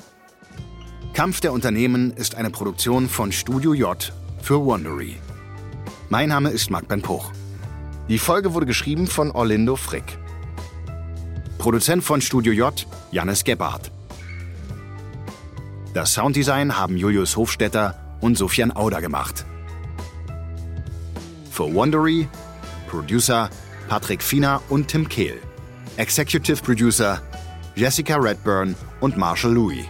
Kampf 1.13 1.41
der 1.41 1.51
Unternehmen 1.51 2.11
ist 2.11 2.35
eine 2.35 2.51
Produktion 2.51 3.09
von 3.09 3.31
Studio 3.31 3.73
J 3.73 4.13
für 4.43 4.63
Wondery. 4.63 5.15
Mein 6.09 6.29
Name 6.29 6.51
ist 6.51 6.69
Marc 6.69 6.87
Ben 6.87 7.01
Puch. 7.01 7.31
Die 8.07 8.19
Folge 8.19 8.53
wurde 8.53 8.67
geschrieben 8.67 9.07
von 9.07 9.31
Orlindo 9.31 9.75
Frick. 9.75 10.19
Produzent 11.57 12.03
von 12.03 12.21
Studio 12.21 12.53
J, 12.53 12.85
Jannis 13.11 13.43
Gebhardt. 13.43 13.91
Das 15.93 16.13
Sounddesign 16.13 16.77
haben 16.77 16.95
Julius 16.95 17.35
Hofstetter 17.35 18.17
und 18.21 18.37
Sofian 18.37 18.71
Auder 18.71 19.01
gemacht. 19.01 19.45
Für 21.51 21.73
Wondery, 21.73 22.29
Producer 22.87 23.49
Patrick 23.89 24.23
Fiener 24.23 24.61
und 24.69 24.87
Tim 24.87 25.09
Kehl. 25.09 25.41
Executive 25.97 26.61
Producer 26.63 27.21
Jessica 27.75 28.15
Redburn 28.15 28.75
und 29.01 29.17
Marshall 29.17 29.51
Louis. 29.51 29.85